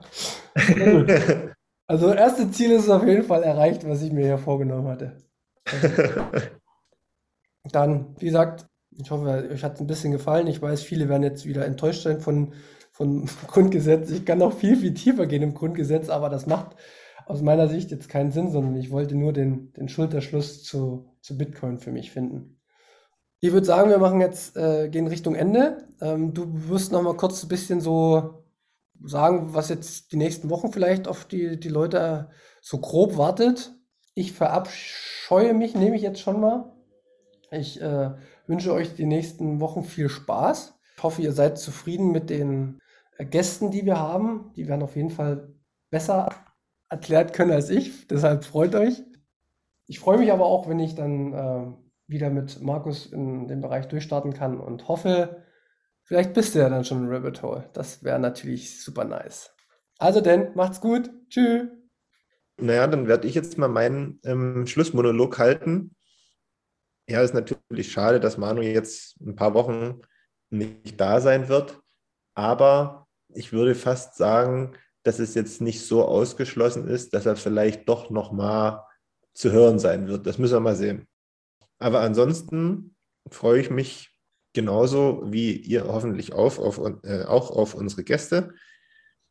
Also, 1.88 2.08
das 2.08 2.16
erste 2.16 2.52
Ziel 2.52 2.72
ist 2.72 2.90
auf 2.90 3.06
jeden 3.06 3.24
Fall 3.24 3.44
erreicht, 3.44 3.86
was 3.86 4.02
ich 4.02 4.14
mir 4.14 4.24
hier 4.24 4.38
vorgenommen 4.38 4.88
hatte. 4.88 5.18
Dann, 7.72 8.16
wie 8.20 8.28
gesagt, 8.28 8.66
ich 8.92 9.12
hoffe, 9.12 9.50
euch 9.52 9.64
hat 9.64 9.76
es 9.76 9.82
ein 9.82 9.88
bisschen 9.88 10.14
gefallen. 10.14 10.48
Ich 10.48 10.62
weiß, 10.62 10.84
viele 10.84 11.10
werden 11.10 11.24
jetzt 11.24 11.46
wieder 11.46 11.66
enttäuscht 11.66 12.04
sein 12.04 12.22
von, 12.22 12.54
von 12.92 13.26
Grundgesetz. 13.48 14.10
Ich 14.10 14.26
kann 14.26 14.38
noch 14.38 14.58
viel, 14.58 14.78
viel 14.78 14.94
tiefer 14.94 15.26
gehen 15.26 15.42
im 15.42 15.54
Grundgesetz, 15.54 16.10
aber 16.10 16.30
das 16.30 16.48
macht 16.48 16.78
aus 17.32 17.42
meiner 17.42 17.68
Sicht 17.68 17.92
jetzt 17.92 18.10
keinen 18.10 18.32
Sinn, 18.32 18.52
sondern 18.52 18.76
ich 18.76 18.92
wollte 18.92 19.16
nur 19.16 19.32
den, 19.34 19.72
den 19.74 19.88
Schulterschluss 19.88 20.64
zu, 20.64 21.16
zu 21.22 21.38
Bitcoin 21.38 21.80
für 21.80 21.92
mich 21.92 22.12
finden. 22.12 22.60
Ich 23.40 23.54
würde 23.54 23.66
sagen, 23.66 23.90
wir 23.90 23.98
machen 23.98 24.22
jetzt, 24.22 24.56
äh, 24.58 24.90
gehen 24.90 25.08
Richtung 25.08 25.34
Ende. 25.34 25.88
Ähm, 26.02 26.34
du 26.34 26.70
wirst 26.70 26.92
noch 26.92 27.02
mal 27.02 27.16
kurz 27.16 27.42
ein 27.42 27.48
bisschen 27.48 27.82
so 27.82 28.44
sagen, 29.04 29.54
was 29.54 29.70
jetzt 29.70 30.12
die 30.12 30.18
nächsten 30.18 30.50
Wochen 30.50 30.72
vielleicht 30.72 31.08
auf 31.08 31.26
die, 31.26 31.60
die 31.60 31.70
Leute 31.70 32.30
so 32.62 32.78
grob 32.78 33.18
wartet. 33.18 33.74
Ich 34.14 34.34
verabscheue 34.34 35.54
mich, 35.54 35.74
nehme 35.74 35.96
ich 35.96 36.04
jetzt 36.04 36.20
schon 36.20 36.40
mal. 36.40 36.72
Ich 37.50 37.82
äh, 37.82 38.12
wünsche 38.46 38.74
euch 38.74 38.94
die 38.94 39.06
nächsten 39.06 39.60
Wochen 39.60 39.84
viel 39.84 40.10
Spaß. 40.10 40.78
Ich 40.98 41.04
hoffe, 41.04 41.22
ihr 41.22 41.32
seid 41.32 41.58
zufrieden 41.58 42.12
mit 42.12 42.30
den 42.30 42.80
äh, 43.18 43.26
Gästen, 43.26 43.72
die 43.72 43.86
wir 43.86 43.98
haben. 43.98 44.52
Die 44.56 44.68
werden 44.68 44.84
auf 44.84 44.96
jeden 44.96 45.10
Fall 45.10 45.56
besser 45.90 46.30
erklärt 46.92 47.34
können 47.34 47.52
als 47.52 47.70
ich. 47.70 48.08
Deshalb 48.08 48.44
freut 48.44 48.76
euch. 48.76 49.02
Ich 49.88 50.00
freue 50.00 50.20
mich 50.20 50.32
aber 50.32 50.46
auch, 50.46 50.70
wenn 50.70 50.80
ich 50.80 50.94
dann 50.94 51.34
äh, 51.34 51.74
wieder 52.08 52.30
mit 52.30 52.62
Markus 52.62 53.08
in 53.08 53.48
dem 53.48 53.62
Bereich 53.62 53.88
durchstarten 53.88 54.34
kann 54.34 54.60
und 54.60 54.88
hoffe, 54.88 55.44
vielleicht 56.04 56.34
bist 56.34 56.54
du 56.54 56.60
ja 56.60 56.70
dann 56.70 56.86
schon 56.86 57.06
ein 57.06 57.10
Rabbit 57.10 57.42
Hole. 57.42 57.70
Das 57.74 58.04
wäre 58.04 58.20
natürlich 58.20 58.84
super 58.84 59.06
nice. 59.06 59.56
Also 59.98 60.20
denn, 60.22 60.54
macht's 60.56 60.82
gut. 60.82 61.10
Tschüss. 61.30 61.68
Naja, 62.58 62.86
dann 62.88 63.08
werde 63.08 63.28
ich 63.28 63.36
jetzt 63.36 63.58
mal 63.58 63.70
meinen 63.70 64.20
ähm, 64.26 64.68
Schlussmonolog 64.68 65.40
halten. 65.40 65.96
Ja, 67.08 67.22
ist 67.22 67.34
natürlich 67.34 67.92
schade, 67.92 68.20
dass 68.20 68.38
Manu 68.38 68.62
jetzt 68.62 69.20
ein 69.22 69.36
paar 69.36 69.54
Wochen 69.54 70.02
nicht 70.50 71.00
da 71.00 71.22
sein 71.22 71.48
wird. 71.48 71.80
Aber 72.36 73.08
ich 73.30 73.54
würde 73.54 73.76
fast 73.76 74.16
sagen, 74.16 74.74
dass 75.04 75.20
es 75.20 75.34
jetzt 75.34 75.62
nicht 75.62 75.82
so 75.82 76.06
ausgeschlossen 76.06 76.88
ist, 76.88 77.14
dass 77.14 77.26
er 77.26 77.36
vielleicht 77.36 77.90
doch 77.90 78.10
noch 78.10 78.32
mal 78.32 78.86
zu 79.34 79.52
hören 79.52 79.80
sein 79.80 80.08
wird. 80.08 80.28
Das 80.28 80.38
müssen 80.38 80.54
wir 80.54 80.60
mal 80.60 80.76
sehen. 80.76 81.08
Aber 81.80 82.02
ansonsten 82.02 82.96
freue 83.30 83.60
ich 83.60 83.70
mich 83.70 84.16
genauso 84.54 85.24
wie 85.26 85.56
ihr 85.56 85.88
hoffentlich 85.88 86.34
auf, 86.34 86.60
auf, 86.60 86.80
äh, 87.04 87.24
auch 87.24 87.50
auf 87.52 87.74
unsere 87.74 88.04
Gäste, 88.04 88.54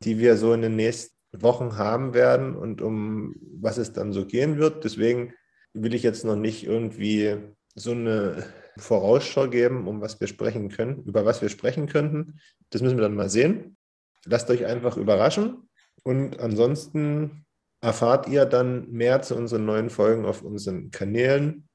die 0.02 0.18
wir 0.18 0.36
so 0.36 0.52
in 0.52 0.62
den 0.62 0.76
nächsten 0.76 1.14
Wochen 1.32 1.76
haben 1.76 2.14
werden 2.14 2.56
und 2.56 2.82
um 2.82 3.36
was 3.40 3.78
es 3.78 3.92
dann 3.92 4.12
so 4.12 4.26
gehen 4.26 4.58
wird. 4.58 4.84
Deswegen 4.84 5.34
will 5.74 5.94
ich 5.94 6.02
jetzt 6.02 6.24
noch 6.24 6.36
nicht 6.36 6.64
irgendwie 6.64 7.36
so 7.74 7.92
eine 7.92 8.44
Vorausschau 8.76 9.48
geben, 9.48 9.86
um 9.86 10.00
was 10.00 10.20
wir 10.20 10.26
sprechen 10.26 10.70
können, 10.70 11.04
über 11.04 11.24
was 11.24 11.42
wir 11.42 11.48
sprechen 11.48 11.86
könnten. 11.86 12.40
Das 12.70 12.82
müssen 12.82 12.96
wir 12.96 13.02
dann 13.02 13.14
mal 13.14 13.30
sehen. 13.30 13.76
Lasst 14.26 14.50
euch 14.50 14.66
einfach 14.66 14.96
überraschen 14.96 15.68
und 16.02 16.40
ansonsten 16.40 17.44
erfahrt 17.80 18.28
ihr 18.28 18.44
dann 18.44 18.90
mehr 18.90 19.22
zu 19.22 19.34
unseren 19.36 19.64
neuen 19.64 19.90
Folgen 19.90 20.26
auf 20.26 20.42
unseren 20.42 20.90
Kanälen 20.90 21.68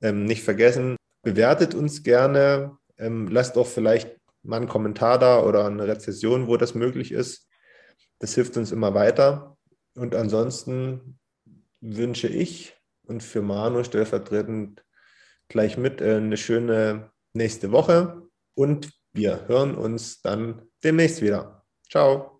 ähm, 0.00 0.24
nicht 0.24 0.44
vergessen, 0.44 0.96
bewertet 1.22 1.74
uns 1.74 2.02
gerne, 2.02 2.78
ähm, 2.96 3.28
lasst 3.28 3.56
auch 3.58 3.66
vielleicht 3.66 4.16
mal 4.42 4.58
einen 4.58 4.68
Kommentar 4.68 5.18
da 5.18 5.42
oder 5.42 5.66
eine 5.66 5.86
Rezession, 5.86 6.46
wo 6.46 6.56
das 6.56 6.74
möglich 6.74 7.12
ist. 7.12 7.48
Das 8.20 8.34
hilft 8.34 8.56
uns 8.56 8.72
immer 8.72 8.94
weiter. 8.94 9.56
Und 9.94 10.14
ansonsten 10.14 11.18
wünsche 11.80 12.28
ich 12.28 12.76
und 13.06 13.22
für 13.22 13.42
Manu 13.42 13.82
stellvertretend 13.84 14.84
gleich 15.48 15.76
mit 15.76 16.00
äh, 16.00 16.16
eine 16.16 16.36
schöne 16.36 17.10
nächste 17.32 17.72
Woche 17.72 18.22
und 18.54 18.90
wir 19.12 19.48
hören 19.48 19.74
uns 19.74 20.20
dann 20.20 20.62
demnächst 20.84 21.22
wieder. 21.22 21.57
Ciao. 21.88 22.37